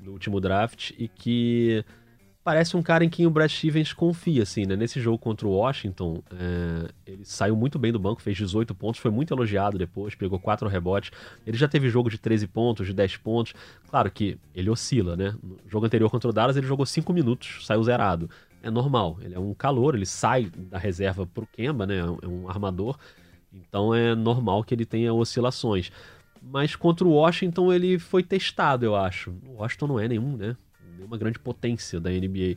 no 0.00 0.12
último 0.12 0.40
draft, 0.40 0.92
e 0.98 1.08
que 1.08 1.84
parece 2.44 2.76
um 2.76 2.82
cara 2.82 3.04
em 3.04 3.08
quem 3.08 3.26
o 3.26 3.30
Brad 3.30 3.50
Stevens 3.50 3.92
confia, 3.92 4.42
assim, 4.42 4.66
né? 4.66 4.74
Nesse 4.74 5.00
jogo 5.00 5.18
contra 5.18 5.46
o 5.46 5.50
Washington, 5.50 6.22
é, 6.32 6.90
ele 7.06 7.24
saiu 7.24 7.54
muito 7.54 7.78
bem 7.78 7.92
do 7.92 7.98
banco, 7.98 8.20
fez 8.20 8.36
18 8.36 8.74
pontos, 8.74 9.00
foi 9.00 9.10
muito 9.10 9.32
elogiado 9.32 9.78
depois, 9.78 10.14
pegou 10.14 10.38
4 10.38 10.68
rebotes. 10.68 11.10
Ele 11.46 11.56
já 11.56 11.68
teve 11.68 11.88
jogo 11.88 12.10
de 12.10 12.18
13 12.18 12.46
pontos, 12.48 12.86
de 12.86 12.92
10 12.92 13.16
pontos. 13.18 13.54
Claro 13.88 14.10
que 14.10 14.38
ele 14.54 14.70
oscila, 14.70 15.16
né? 15.16 15.34
No 15.42 15.58
jogo 15.68 15.86
anterior 15.86 16.10
contra 16.10 16.30
o 16.30 16.32
Dallas, 16.32 16.56
ele 16.56 16.66
jogou 16.66 16.84
5 16.84 17.12
minutos, 17.12 17.64
saiu 17.66 17.82
zerado. 17.82 18.28
É 18.62 18.70
normal, 18.70 19.18
ele 19.22 19.34
é 19.34 19.38
um 19.38 19.54
calor, 19.54 19.94
ele 19.94 20.06
sai 20.06 20.50
da 20.54 20.78
reserva 20.78 21.26
pro 21.26 21.46
Kemba, 21.46 21.86
né? 21.86 21.98
É 21.98 22.26
um 22.26 22.48
armador. 22.48 22.98
Então 23.52 23.94
é 23.94 24.14
normal 24.14 24.64
que 24.64 24.74
ele 24.74 24.86
tenha 24.86 25.12
oscilações. 25.12 25.92
Mas 26.40 26.74
contra 26.74 27.06
o 27.06 27.12
Washington 27.12 27.72
ele 27.72 27.98
foi 27.98 28.22
testado, 28.22 28.84
eu 28.84 28.96
acho. 28.96 29.30
O 29.46 29.60
Washington 29.60 29.86
não 29.86 30.00
é 30.00 30.08
nenhum, 30.08 30.36
né? 30.36 30.56
Nenhuma 31.02 31.18
grande 31.18 31.38
potência 31.38 31.98
da 32.00 32.10
NBA. 32.10 32.56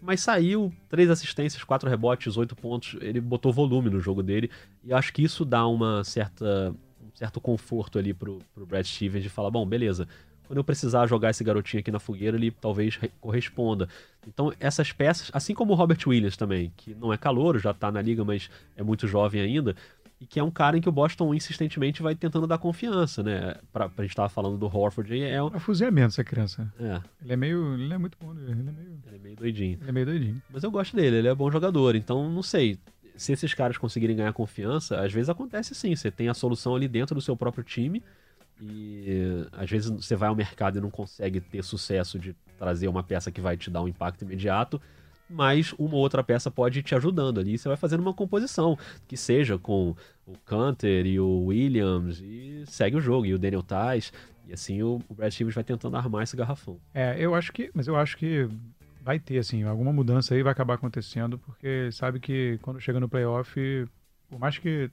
Mas 0.00 0.20
saiu, 0.20 0.72
três 0.88 1.08
assistências, 1.10 1.62
quatro 1.62 1.88
rebotes, 1.88 2.36
oito 2.36 2.56
pontos. 2.56 2.96
Ele 3.00 3.20
botou 3.20 3.52
volume 3.52 3.88
no 3.90 4.00
jogo 4.00 4.22
dele. 4.22 4.50
E 4.84 4.92
acho 4.92 5.12
que 5.12 5.22
isso 5.22 5.44
dá 5.44 5.66
uma 5.66 6.02
certa, 6.02 6.74
um 7.00 7.14
certo 7.14 7.40
conforto 7.40 7.98
ali 7.98 8.12
pro, 8.12 8.40
pro 8.54 8.66
Brad 8.66 8.84
Stevens 8.84 9.22
de 9.22 9.28
falar: 9.28 9.50
bom, 9.50 9.64
beleza. 9.66 10.08
Quando 10.48 10.58
eu 10.58 10.64
precisar 10.64 11.06
jogar 11.06 11.30
esse 11.30 11.42
garotinho 11.44 11.80
aqui 11.80 11.90
na 11.90 12.00
fogueira, 12.00 12.36
ele 12.36 12.50
talvez 12.50 12.96
re- 12.96 13.10
corresponda. 13.20 13.88
Então, 14.26 14.52
essas 14.58 14.92
peças, 14.92 15.30
assim 15.32 15.54
como 15.54 15.72
o 15.72 15.76
Robert 15.76 15.98
Williams 16.06 16.36
também, 16.36 16.72
que 16.76 16.94
não 16.94 17.12
é 17.12 17.16
calouro, 17.16 17.58
já 17.58 17.72
tá 17.72 17.90
na 17.90 18.02
liga, 18.02 18.24
mas 18.24 18.50
é 18.76 18.82
muito 18.82 19.06
jovem 19.06 19.40
ainda, 19.40 19.74
e 20.22 20.26
que 20.26 20.38
é 20.38 20.42
um 20.42 20.50
cara 20.50 20.76
em 20.76 20.80
que 20.80 20.88
o 20.88 20.92
Boston 20.92 21.34
insistentemente 21.34 22.00
vai 22.02 22.14
tentando 22.14 22.46
dar 22.46 22.58
confiança, 22.58 23.22
né? 23.22 23.56
Pra, 23.72 23.88
pra 23.88 24.04
gente 24.04 24.14
tava 24.14 24.28
falando 24.28 24.56
do 24.56 24.66
Horford 24.66 25.12
aí, 25.12 25.22
é, 25.22 25.42
um- 25.42 25.48
É 25.54 25.58
fuziamento 25.58 26.08
essa 26.08 26.22
criança. 26.22 26.72
é, 26.78 27.00
Ele 27.22 27.32
é 27.32 27.36
meio. 27.36 27.74
Ele 27.74 27.92
é 27.92 27.98
muito 27.98 28.16
bom, 28.20 28.32
ele 28.32 28.50
é 28.52 28.54
meio. 28.54 28.98
ele 29.06 29.16
é 29.16 29.18
meio 29.18 29.36
doidinho. 29.36 29.78
Ele 29.80 29.88
é 29.88 29.92
meio 29.92 30.06
doidinho. 30.06 30.42
Mas 30.50 30.62
eu 30.62 30.70
gosto 30.70 30.94
dele, 30.96 31.16
ele 31.16 31.28
é 31.28 31.34
bom 31.34 31.50
jogador. 31.50 31.94
Então, 31.96 32.30
não 32.30 32.42
sei. 32.42 32.78
Se 33.16 33.32
esses 33.32 33.52
caras 33.52 33.76
conseguirem 33.76 34.16
ganhar 34.16 34.32
confiança, 34.32 34.98
às 35.00 35.12
vezes 35.12 35.28
acontece 35.28 35.74
sim. 35.74 35.94
Você 35.94 36.10
tem 36.10 36.28
a 36.28 36.34
solução 36.34 36.74
ali 36.74 36.88
dentro 36.88 37.14
do 37.14 37.20
seu 37.20 37.36
próprio 37.36 37.62
time. 37.64 38.02
E 38.60 39.44
às 39.52 39.68
vezes 39.70 39.90
você 39.90 40.14
vai 40.14 40.28
ao 40.28 40.36
mercado 40.36 40.78
e 40.78 40.80
não 40.80 40.90
consegue 40.90 41.40
ter 41.40 41.62
sucesso 41.64 42.18
de 42.18 42.34
trazer 42.58 42.86
uma 42.88 43.02
peça 43.02 43.30
que 43.30 43.40
vai 43.40 43.56
te 43.56 43.70
dar 43.70 43.82
um 43.82 43.88
impacto 43.88 44.22
imediato. 44.22 44.80
Mas 45.32 45.72
uma 45.78 45.94
ou 45.94 46.00
outra 46.00 46.22
peça 46.22 46.50
pode 46.50 46.80
ir 46.80 46.82
te 46.82 46.94
ajudando 46.94 47.40
ali. 47.40 47.56
Você 47.56 47.68
vai 47.68 47.76
fazendo 47.76 48.00
uma 48.00 48.14
composição 48.14 48.78
que 49.08 49.16
seja 49.16 49.58
com 49.58 49.96
o 50.26 50.32
Canter 50.44 51.06
e 51.06 51.18
o 51.18 51.46
Williams 51.46 52.20
e 52.20 52.64
segue 52.66 52.96
o 52.96 53.00
jogo, 53.00 53.26
e 53.26 53.34
o 53.34 53.38
Daniel 53.38 53.62
Tais. 53.62 54.12
E 54.46 54.52
assim 54.52 54.82
o, 54.82 55.00
o 55.08 55.14
Brad 55.14 55.32
Stevens 55.32 55.54
vai 55.54 55.64
tentando 55.64 55.96
armar 55.96 56.22
esse 56.22 56.36
garrafão. 56.36 56.78
É, 56.94 57.16
eu 57.18 57.34
acho 57.34 57.52
que. 57.52 57.70
Mas 57.74 57.88
eu 57.88 57.96
acho 57.96 58.16
que 58.16 58.48
vai 59.02 59.18
ter, 59.18 59.38
assim, 59.38 59.64
alguma 59.64 59.92
mudança 59.92 60.34
aí 60.34 60.42
vai 60.42 60.52
acabar 60.52 60.74
acontecendo, 60.74 61.38
porque 61.38 61.90
sabe 61.90 62.20
que 62.20 62.58
quando 62.62 62.80
chega 62.80 63.00
no 63.00 63.08
playoff, 63.08 63.88
por 64.30 64.38
mais 64.38 64.58
que 64.58 64.90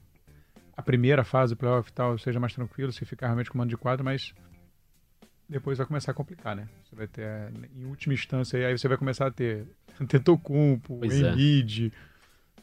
a 0.76 0.82
primeira 0.82 1.24
fase 1.24 1.54
do 1.54 1.58
playoff 1.58 1.92
tal 1.94 2.18
seja 2.18 2.40
mais 2.40 2.54
tranquilo, 2.54 2.92
se 2.92 3.06
ficar 3.06 3.28
realmente 3.28 3.52
com 3.52 3.58
mando 3.58 3.70
de 3.70 3.78
quadro, 3.78 4.04
mas 4.04 4.34
depois 5.50 5.78
vai 5.80 5.88
começar 5.88 6.12
a 6.12 6.14
complicar, 6.14 6.56
né? 6.56 6.70
Você 6.84 6.96
vai 6.96 7.08
ter, 7.08 7.52
em 7.76 7.86
última 7.86 8.14
instância, 8.14 8.68
aí 8.68 8.78
você 8.78 8.88
vai 8.88 8.98
começar 8.98 9.28
a 9.28 9.32
ter 9.32 9.66
Tetocumpo, 10.08 11.00
Embiid, 11.04 11.92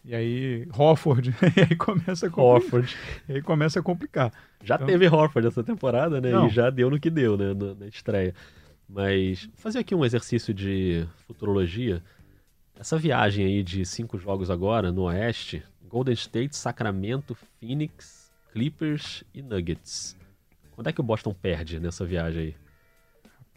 é. 0.05 0.09
e 0.09 0.14
aí 0.14 0.68
Hofford, 0.72 1.35
e 1.57 1.61
aí 1.61 1.77
começa 1.77 2.29
a 2.29 2.31
complicar. 2.31 2.99
E 3.29 3.33
aí 3.33 3.42
começa 3.42 3.81
a 3.81 3.83
complicar. 3.83 4.33
Já 4.62 4.77
então... 4.77 4.87
teve 4.87 5.09
Hofford 5.09 5.49
essa 5.49 5.64
temporada, 5.64 6.20
né? 6.20 6.31
Não. 6.31 6.46
E 6.46 6.51
já 6.51 6.70
deu 6.70 6.88
no 6.88 7.01
que 7.01 7.11
deu, 7.11 7.37
né? 7.37 7.53
Na, 7.53 7.75
na 7.75 7.87
estreia. 7.88 8.33
Mas 8.88 9.51
fazer 9.57 9.81
aqui 9.81 9.94
um 9.94 10.05
exercício 10.05 10.55
de 10.55 11.07
futurologia. 11.27 12.01
Essa 12.79 12.96
viagem 12.96 13.44
aí 13.44 13.62
de 13.62 13.85
cinco 13.85 14.16
jogos 14.16 14.49
agora 14.49 14.92
no 14.92 15.05
Oeste, 15.05 15.62
Golden 15.88 16.14
State, 16.14 16.55
Sacramento, 16.55 17.35
Phoenix, 17.59 18.31
Clippers 18.53 19.25
e 19.35 19.42
Nuggets. 19.42 20.16
Quando 20.72 20.88
é 20.88 20.92
que 20.92 21.01
o 21.01 21.05
Boston 21.05 21.35
perde 21.35 21.81
nessa 21.81 22.05
viagem 22.05 22.42
aí? 22.42 22.65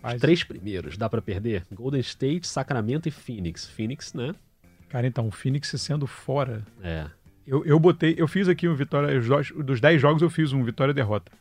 Os 0.03 0.21
três 0.21 0.43
primeiros, 0.43 0.97
dá 0.97 1.09
para 1.09 1.21
perder? 1.21 1.65
Golden 1.71 1.99
State, 1.99 2.47
Sacramento 2.47 3.07
e 3.07 3.11
Phoenix. 3.11 3.67
Phoenix, 3.67 4.13
né? 4.13 4.33
Cara, 4.87 5.05
então, 5.05 5.27
o 5.27 5.31
Phoenix 5.31 5.69
sendo 5.77 6.07
fora. 6.07 6.65
É. 6.81 7.07
Eu, 7.45 7.65
eu 7.65 7.79
botei, 7.79 8.15
eu 8.17 8.27
fiz 8.27 8.47
aqui 8.47 8.67
um 8.67 8.75
vitória. 8.75 9.19
Dos 9.63 9.81
10 9.81 10.01
jogos 10.01 10.21
eu 10.21 10.29
fiz 10.29 10.53
um 10.53 10.63
vitória 10.63 10.91
e 10.91 10.95
derrota. 10.95 11.31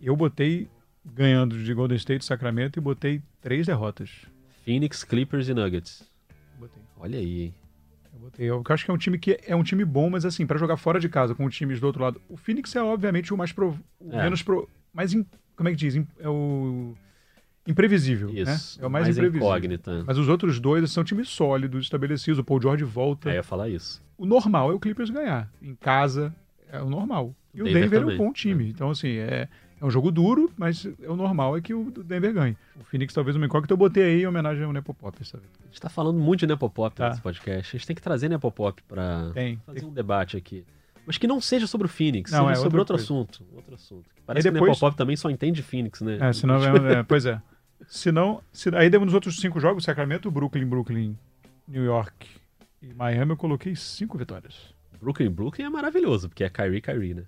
Eu 0.00 0.16
botei 0.16 0.68
ganhando 1.04 1.62
de 1.62 1.74
Golden 1.74 1.96
State 1.96 2.22
e 2.22 2.26
Sacramento 2.26 2.78
e 2.78 2.80
botei 2.80 3.22
três 3.40 3.66
derrotas. 3.66 4.10
Phoenix, 4.64 5.04
Clippers 5.04 5.48
e 5.48 5.54
Nuggets. 5.54 6.08
Botei. 6.58 6.82
Olha 6.98 7.18
aí, 7.18 7.42
hein? 7.42 7.54
Eu 8.12 8.20
botei. 8.20 8.50
Eu 8.50 8.62
acho 8.68 8.84
que 8.84 8.90
é 8.90 8.94
um 8.94 8.98
time 8.98 9.18
que 9.18 9.38
é 9.46 9.56
um 9.56 9.62
time 9.62 9.84
bom, 9.84 10.10
mas 10.10 10.24
assim, 10.24 10.46
para 10.46 10.58
jogar 10.58 10.76
fora 10.76 11.00
de 11.00 11.08
casa 11.08 11.34
com 11.34 11.48
times 11.48 11.80
do 11.80 11.86
outro 11.86 12.02
lado. 12.02 12.20
O 12.28 12.36
Phoenix 12.36 12.74
é 12.76 12.82
obviamente 12.82 13.32
o 13.32 13.36
mais 13.36 13.52
pro, 13.52 13.78
o 14.00 14.12
é. 14.12 14.22
menos 14.22 14.42
pro, 14.42 14.68
mais 14.92 15.12
in, 15.12 15.24
como 15.56 15.68
é 15.68 15.72
que 15.72 15.78
diz? 15.78 15.96
É 16.18 16.28
o 16.28 16.94
imprevisível, 17.68 18.32
né? 18.32 18.40
Isso, 18.40 18.78
né? 18.78 18.84
É 18.84 18.86
o 18.86 18.90
mais, 18.90 19.04
mais 19.04 19.18
imprevisível. 19.18 19.46
Incógnita. 19.46 20.04
Mas 20.06 20.16
os 20.16 20.28
outros 20.28 20.58
dois 20.58 20.90
são 20.90 21.04
times 21.04 21.28
sólidos, 21.28 21.84
estabelecidos. 21.84 22.38
O 22.38 22.44
Paul 22.44 22.60
George 22.60 22.84
volta. 22.84 23.28
É, 23.28 23.32
eu 23.32 23.36
ia 23.36 23.42
falar 23.42 23.68
isso. 23.68 24.02
O 24.16 24.24
normal 24.24 24.72
é 24.72 24.74
o 24.74 24.80
Clippers 24.80 25.10
ganhar. 25.10 25.50
Em 25.62 25.74
casa 25.74 26.34
é 26.72 26.80
o 26.80 26.88
normal. 26.88 27.34
E 27.54 27.60
o 27.60 27.64
Denver, 27.64 27.90
Denver 27.90 28.02
é 28.02 28.14
um 28.14 28.16
bom 28.16 28.32
time. 28.32 28.64
É. 28.64 28.68
Então, 28.68 28.90
assim, 28.90 29.16
é, 29.16 29.48
é 29.80 29.84
um 29.84 29.90
jogo 29.90 30.10
duro, 30.10 30.50
mas 30.56 30.84
o 31.06 31.14
normal 31.14 31.56
é 31.56 31.60
que 31.60 31.74
o 31.74 31.90
Denver 31.90 32.32
ganhe. 32.32 32.56
O 32.80 32.84
Phoenix 32.84 33.12
talvez 33.12 33.36
uma 33.36 33.46
incógnita 33.46 33.72
eu 33.72 33.76
botei 33.76 34.02
aí 34.02 34.22
em 34.22 34.26
homenagem 34.26 34.64
ao 34.64 34.72
Nepopop, 34.72 35.24
sabe? 35.24 35.44
A 35.62 35.66
gente 35.66 35.80
tá 35.80 35.88
falando 35.88 36.18
muito 36.18 36.40
de 36.40 36.46
Nepopop 36.46 36.96
tá. 36.96 37.10
nesse 37.10 37.20
podcast. 37.20 37.76
A 37.76 37.78
gente 37.78 37.86
tem 37.86 37.96
que 37.96 38.02
trazer 38.02 38.28
Nepopop 38.28 38.82
pra 38.88 39.30
tem, 39.34 39.60
fazer 39.64 39.80
tem. 39.80 39.88
um 39.88 39.92
debate 39.92 40.36
aqui. 40.36 40.64
Mas 41.06 41.16
que 41.16 41.26
não 41.26 41.40
seja 41.40 41.66
sobre 41.66 41.86
o 41.86 41.88
Phoenix, 41.88 42.30
não, 42.30 42.48
seja 42.48 42.60
é 42.60 42.62
sobre 42.62 42.78
outro 42.78 42.96
coisa. 42.96 43.04
assunto. 43.04 43.42
Outro 43.54 43.74
assunto. 43.74 44.04
Parece 44.26 44.50
depois... 44.50 44.60
que 44.60 44.68
o 44.68 44.72
Nepopop 44.72 44.96
também 44.96 45.16
só 45.16 45.30
entende 45.30 45.62
Phoenix, 45.62 46.00
né? 46.00 46.18
É, 46.20 46.32
senão, 46.32 46.56
é, 46.56 47.02
pois 47.02 47.24
é. 47.24 47.40
Se 47.86 48.10
não, 48.10 48.42
se, 48.52 48.74
aí 48.74 48.90
nos 48.90 49.14
outros 49.14 49.40
cinco 49.40 49.60
jogos, 49.60 49.84
Sacramento, 49.84 50.30
Brooklyn, 50.30 50.66
Brooklyn, 50.66 51.16
New 51.66 51.84
York 51.84 52.26
e 52.82 52.92
Miami, 52.92 53.32
eu 53.32 53.36
coloquei 53.36 53.76
cinco 53.76 54.18
vitórias. 54.18 54.74
Brooklyn, 55.00 55.30
Brooklyn 55.30 55.66
é 55.66 55.70
maravilhoso, 55.70 56.28
porque 56.28 56.44
é 56.44 56.50
Kyrie, 56.50 56.80
Kyrie, 56.80 57.14
né? 57.14 57.24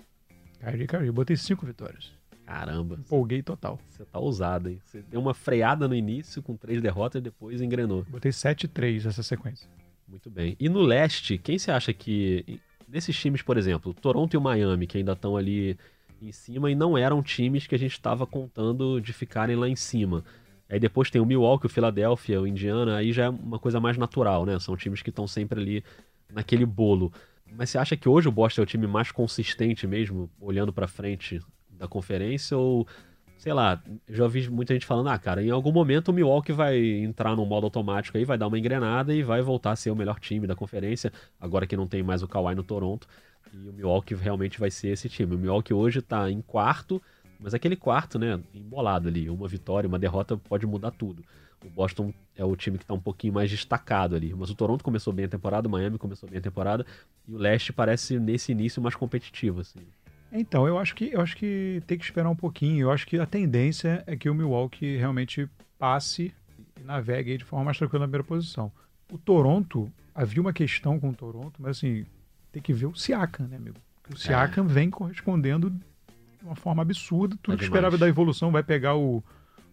Kyrie, 0.58 0.86
Kyrie. 0.86 1.06
Eu 1.06 1.12
botei 1.12 1.36
cinco 1.36 1.64
vitórias. 1.64 2.12
Caramba. 2.44 2.96
Empolguei 2.96 3.42
total. 3.42 3.78
Você 3.88 4.04
tá 4.04 4.18
ousado, 4.18 4.68
hein? 4.68 4.80
Você 4.84 5.02
deu 5.02 5.20
uma 5.20 5.32
freada 5.32 5.86
no 5.86 5.94
início 5.94 6.42
com 6.42 6.56
três 6.56 6.82
derrotas 6.82 7.20
e 7.20 7.22
depois 7.22 7.62
engrenou. 7.62 8.04
Botei 8.10 8.32
7-3 8.32 9.06
essa 9.06 9.22
sequência. 9.22 9.68
Muito 10.08 10.28
bem. 10.28 10.56
E 10.58 10.68
no 10.68 10.80
leste, 10.80 11.38
quem 11.38 11.58
você 11.58 11.70
acha 11.70 11.92
que. 11.92 12.60
Desses 12.88 13.16
times, 13.16 13.40
por 13.40 13.56
exemplo, 13.56 13.94
Toronto 13.94 14.34
e 14.34 14.36
o 14.36 14.40
Miami, 14.40 14.88
que 14.88 14.98
ainda 14.98 15.12
estão 15.12 15.36
ali 15.36 15.78
em 16.20 16.32
cima 16.32 16.70
e 16.70 16.74
não 16.74 16.96
eram 16.96 17.22
times 17.22 17.66
que 17.66 17.74
a 17.74 17.78
gente 17.78 17.92
estava 17.92 18.26
contando 18.26 19.00
de 19.00 19.12
ficarem 19.12 19.56
lá 19.56 19.68
em 19.68 19.76
cima. 19.76 20.24
Aí 20.68 20.78
depois 20.78 21.10
tem 21.10 21.20
o 21.20 21.26
Milwaukee, 21.26 21.66
o 21.66 21.68
Philadelphia, 21.68 22.40
o 22.40 22.46
Indiana, 22.46 22.96
aí 22.96 23.12
já 23.12 23.24
é 23.24 23.28
uma 23.28 23.58
coisa 23.58 23.80
mais 23.80 23.96
natural, 23.96 24.46
né? 24.46 24.58
São 24.60 24.76
times 24.76 25.02
que 25.02 25.10
estão 25.10 25.26
sempre 25.26 25.60
ali 25.60 25.84
naquele 26.32 26.64
bolo. 26.64 27.12
Mas 27.56 27.70
você 27.70 27.78
acha 27.78 27.96
que 27.96 28.08
hoje 28.08 28.28
o 28.28 28.32
Boston 28.32 28.62
é 28.62 28.64
o 28.64 28.66
time 28.66 28.86
mais 28.86 29.10
consistente 29.10 29.86
mesmo, 29.86 30.30
olhando 30.40 30.72
para 30.72 30.86
frente 30.86 31.40
da 31.68 31.88
conferência? 31.88 32.56
Ou, 32.56 32.86
sei 33.36 33.52
lá, 33.52 33.82
já 34.08 34.22
ouvi 34.22 34.48
muita 34.48 34.72
gente 34.72 34.86
falando, 34.86 35.08
ah, 35.08 35.18
cara, 35.18 35.42
em 35.42 35.50
algum 35.50 35.72
momento 35.72 36.08
o 36.08 36.12
Milwaukee 36.12 36.52
vai 36.52 36.78
entrar 36.78 37.34
no 37.34 37.44
modo 37.44 37.64
automático 37.64 38.16
aí, 38.16 38.24
vai 38.24 38.38
dar 38.38 38.46
uma 38.46 38.58
engrenada 38.58 39.12
e 39.12 39.24
vai 39.24 39.42
voltar 39.42 39.72
a 39.72 39.76
ser 39.76 39.90
o 39.90 39.96
melhor 39.96 40.20
time 40.20 40.46
da 40.46 40.54
conferência, 40.54 41.12
agora 41.40 41.66
que 41.66 41.76
não 41.76 41.88
tem 41.88 42.02
mais 42.02 42.22
o 42.22 42.28
Kawhi 42.28 42.54
no 42.54 42.62
Toronto. 42.62 43.08
E 43.52 43.68
o 43.68 43.72
Milwaukee 43.72 44.14
realmente 44.14 44.58
vai 44.58 44.70
ser 44.70 44.88
esse 44.88 45.08
time. 45.08 45.34
O 45.34 45.38
Milwaukee 45.38 45.74
hoje 45.74 46.00
tá 46.00 46.30
em 46.30 46.40
quarto, 46.40 47.02
mas 47.38 47.54
aquele 47.54 47.76
quarto, 47.76 48.18
né, 48.18 48.40
embolado 48.54 49.08
ali, 49.08 49.28
uma 49.28 49.48
vitória, 49.48 49.88
uma 49.88 49.98
derrota 49.98 50.36
pode 50.36 50.66
mudar 50.66 50.90
tudo. 50.90 51.24
O 51.64 51.68
Boston 51.68 52.12
é 52.36 52.44
o 52.44 52.56
time 52.56 52.78
que 52.78 52.84
está 52.84 52.94
um 52.94 53.00
pouquinho 53.00 53.34
mais 53.34 53.50
destacado 53.50 54.14
ali. 54.14 54.34
Mas 54.34 54.50
o 54.50 54.54
Toronto 54.54 54.82
começou 54.82 55.12
bem 55.12 55.26
a 55.26 55.28
temporada, 55.28 55.68
o 55.68 55.70
Miami 55.70 55.98
começou 55.98 56.28
bem 56.28 56.38
a 56.38 56.42
temporada, 56.42 56.86
e 57.28 57.34
o 57.34 57.38
Leste 57.38 57.72
parece, 57.72 58.18
nesse 58.18 58.52
início, 58.52 58.80
mais 58.80 58.94
competitivo. 58.94 59.60
Assim. 59.60 59.80
Então, 60.32 60.66
eu 60.66 60.78
acho 60.78 60.94
que 60.94 61.12
eu 61.12 61.20
acho 61.20 61.36
que 61.36 61.82
tem 61.86 61.98
que 61.98 62.04
esperar 62.04 62.30
um 62.30 62.36
pouquinho. 62.36 62.80
Eu 62.80 62.90
acho 62.90 63.06
que 63.06 63.18
a 63.18 63.26
tendência 63.26 64.02
é 64.06 64.16
que 64.16 64.30
o 64.30 64.34
Milwaukee 64.34 64.96
realmente 64.96 65.48
passe 65.78 66.32
e 66.80 66.84
navegue 66.84 67.36
de 67.36 67.44
forma 67.44 67.66
mais 67.66 67.78
tranquila 67.78 68.00
na 68.00 68.06
primeira 68.06 68.24
posição. 68.24 68.72
O 69.12 69.18
Toronto, 69.18 69.90
havia 70.14 70.40
uma 70.40 70.52
questão 70.52 70.98
com 70.98 71.10
o 71.10 71.14
Toronto, 71.14 71.60
mas 71.60 71.76
assim, 71.76 72.06
tem 72.52 72.62
que 72.62 72.72
ver 72.72 72.86
o 72.86 72.94
Siakam, 72.94 73.46
né, 73.46 73.56
amigo? 73.56 73.76
O 74.12 74.16
Siakam 74.16 74.64
é. 74.64 74.68
vem 74.68 74.90
correspondendo 74.90 75.70
de 75.70 76.44
uma 76.44 76.56
forma 76.56 76.82
absurda. 76.82 77.36
Tudo 77.42 77.54
é 77.54 77.56
que 77.56 77.64
esperava 77.64 77.96
da 77.96 78.08
evolução 78.08 78.50
vai 78.50 78.62
pegar 78.62 78.96
o, 78.96 79.22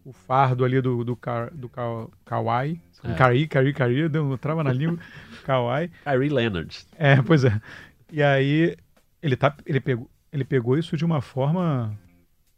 o 0.06 0.13
fardo 0.13 0.63
ali 0.63 0.80
do, 0.82 1.04
do, 1.04 1.16
Ka, 1.16 1.50
do 1.52 1.68
Ka, 1.70 2.08
Kawhi. 2.26 2.80
É. 3.04 3.13
Kari, 3.13 3.48
Kari, 3.48 3.74
Kari, 3.74 4.10
deu 4.10 4.26
uma 4.26 4.38
trava 4.38 4.63
na 4.63 4.72
língua. 4.72 5.00
Kawhi. 5.44 5.90
Kyrie 6.04 6.30
Leonard. 6.30 6.86
É, 6.98 7.22
pois 7.22 7.44
é. 7.44 7.60
E 8.12 8.22
aí, 8.22 8.76
ele, 9.22 9.36
tá, 9.36 9.56
ele, 9.66 9.80
pegou, 9.80 10.10
ele 10.32 10.44
pegou 10.44 10.78
isso 10.78 10.96
de 10.96 11.06
uma 11.06 11.22
forma. 11.22 11.98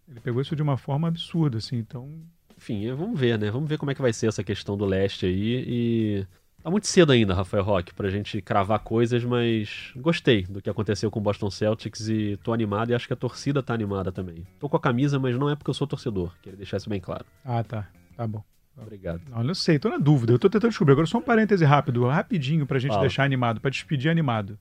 Ele 0.07 0.19
pegou 0.19 0.41
isso 0.41 0.55
de 0.55 0.61
uma 0.61 0.77
forma 0.77 1.07
absurda, 1.07 1.57
assim, 1.57 1.77
então. 1.77 2.09
Enfim, 2.57 2.91
vamos 2.93 3.19
ver, 3.19 3.39
né? 3.39 3.49
Vamos 3.49 3.69
ver 3.69 3.77
como 3.77 3.91
é 3.91 3.95
que 3.95 4.01
vai 4.01 4.11
ser 4.11 4.27
essa 4.27 4.43
questão 4.43 4.75
do 4.75 4.85
leste 4.85 5.25
aí. 5.25 5.63
E 5.67 6.27
Tá 6.61 6.69
muito 6.69 6.87
cedo 6.87 7.11
ainda, 7.11 7.33
Rafael 7.33 7.63
Roque, 7.63 7.93
pra 7.93 8.09
gente 8.09 8.41
cravar 8.41 8.79
coisas, 8.79 9.23
mas 9.23 9.91
gostei 9.95 10.43
do 10.43 10.61
que 10.61 10.69
aconteceu 10.69 11.09
com 11.09 11.19
o 11.19 11.21
Boston 11.21 11.49
Celtics 11.49 12.09
e 12.09 12.37
tô 12.43 12.51
animado 12.51 12.91
e 12.91 12.93
acho 12.93 13.07
que 13.07 13.13
a 13.13 13.15
torcida 13.15 13.63
tá 13.63 13.73
animada 13.73 14.11
também. 14.11 14.45
Tô 14.59 14.67
com 14.67 14.75
a 14.75 14.79
camisa, 14.79 15.17
mas 15.17 15.37
não 15.37 15.49
é 15.49 15.55
porque 15.55 15.69
eu 15.69 15.73
sou 15.73 15.87
torcedor, 15.87 16.33
queria 16.41 16.57
deixar 16.57 16.77
isso 16.77 16.89
bem 16.89 16.99
claro. 16.99 17.25
Ah, 17.45 17.63
tá. 17.63 17.87
Tá 18.17 18.27
bom. 18.27 18.43
Obrigado. 18.77 19.21
Não, 19.29 19.41
eu 19.43 19.55
sei, 19.55 19.79
tô 19.79 19.89
na 19.89 19.97
dúvida. 19.97 20.33
Eu 20.33 20.39
tô 20.39 20.49
tentando 20.49 20.71
descobrir. 20.71 20.93
Agora 20.93 21.07
só 21.07 21.17
um 21.17 21.21
parêntese 21.21 21.63
rápido, 21.65 22.05
rapidinho, 22.07 22.65
pra 22.65 22.79
gente 22.79 22.91
Fala. 22.91 23.01
deixar 23.01 23.23
animado, 23.23 23.59
pra 23.59 23.69
despedir 23.69 24.09
animado. 24.09 24.57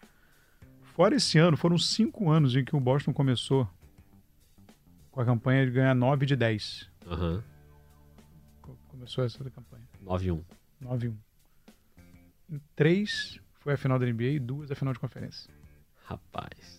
Fora 0.95 1.15
esse 1.15 1.39
ano, 1.39 1.57
foram 1.57 1.79
cinco 1.79 2.31
anos 2.31 2.57
em 2.57 2.65
que 2.65 2.75
o 2.75 2.81
Boston 2.81 3.13
começou 3.13 3.69
com 5.11 5.21
a 5.21 5.25
campanha 5.25 5.65
de 5.67 5.73
ganhar 5.73 5.95
9 5.95 6.27
de 6.27 6.37
10. 6.37 6.89
Aham. 7.07 7.43
Uhum. 8.65 8.75
Começou 8.89 9.25
essa 9.25 9.39
campanha. 9.51 9.85
9-1. 10.05 10.43
9-1. 10.83 11.15
Em 12.51 12.61
três 12.75 13.41
foi 13.61 13.75
a 13.75 13.77
final 13.77 13.99
da 13.99 14.07
NBA 14.07 14.25
e 14.25 14.39
duas 14.39 14.71
a 14.71 14.75
final 14.75 14.93
de 14.93 14.99
conferência. 14.99 15.51
Rapaz. 16.05 16.79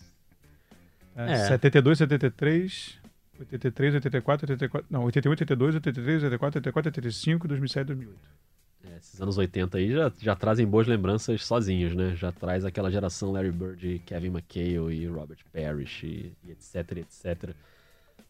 É, 1.15 1.33
é. 1.33 1.47
72, 1.47 1.97
73, 1.97 2.99
83, 3.39 3.93
84, 3.95 4.45
84. 4.45 4.87
Não, 4.89 5.03
81, 5.03 5.31
82, 5.31 5.75
83, 5.75 6.23
84, 6.23 6.57
84, 6.59 6.89
85, 6.89 7.47
2007, 7.47 7.87
2008. 7.87 8.19
É, 8.85 8.97
esses 8.97 9.21
anos 9.21 9.37
80 9.37 9.77
aí 9.77 9.91
já, 9.91 10.11
já 10.19 10.35
trazem 10.35 10.65
boas 10.65 10.87
lembranças 10.87 11.45
sozinhos, 11.45 11.93
né? 11.95 12.15
Já 12.15 12.31
traz 12.31 12.63
aquela 12.63 12.89
geração 12.89 13.31
Larry 13.31 13.51
Bird, 13.51 14.01
Kevin 14.05 14.29
McHale 14.29 14.93
e 14.93 15.05
Robert 15.07 15.39
Parrish 15.51 16.03
e, 16.03 16.33
e 16.45 16.51
etc, 16.51 16.97
etc. 16.97 17.55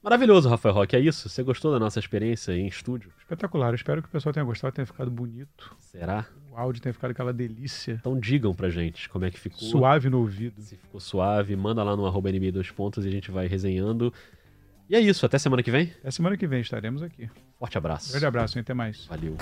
Maravilhoso, 0.02 0.50
Rafael 0.50 0.74
Roque, 0.74 0.96
é 0.96 1.00
isso? 1.00 1.30
Você 1.30 1.44
gostou 1.44 1.72
da 1.72 1.80
nossa 1.80 2.00
experiência 2.00 2.52
em 2.54 2.68
estúdio? 2.68 3.12
Espetacular, 3.20 3.74
espero 3.74 4.02
que 4.02 4.08
o 4.08 4.12
pessoal 4.12 4.34
tenha 4.34 4.46
gostado, 4.46 4.74
tenha 4.74 4.86
ficado 4.86 5.12
bonito. 5.12 5.76
Será? 5.80 6.26
O 6.52 6.58
áudio 6.58 6.82
tenha 6.82 6.94
ficado 6.94 7.12
aquela 7.12 7.34
delícia. 7.34 7.98
Então 8.00 8.20
digam 8.20 8.54
pra 8.54 8.70
gente 8.70 9.10
como 9.10 9.26
é 9.26 9.32
que 9.32 9.40
ficou. 9.40 9.60
Suave 9.60 10.10
no 10.10 10.20
ouvido. 10.20 10.62
Se 10.62 10.76
ficou 10.76 11.00
suave, 11.00 11.56
manda 11.56 11.84
lá 11.84 11.96
no 11.96 12.06
arroba 12.06 12.32
NBA 12.32 12.52
2 12.52 12.72
pontos 12.72 13.06
e 13.06 13.08
a 13.08 13.12
gente 13.12 13.32
vai 13.32 13.48
resenhando. 13.48 14.14
E 14.90 14.96
é 14.96 15.00
isso, 15.00 15.26
até 15.26 15.38
semana 15.38 15.62
que 15.62 15.70
vem? 15.70 15.94
Até 16.00 16.12
semana 16.12 16.36
que 16.36 16.48
vem 16.48 16.62
estaremos 16.62 17.04
aqui. 17.04 17.30
Forte 17.60 17.78
abraço. 17.78 18.10
grande 18.12 18.26
abraço, 18.26 18.58
hein? 18.58 18.62
até 18.62 18.74
mais. 18.74 19.06
Valeu. 19.06 19.38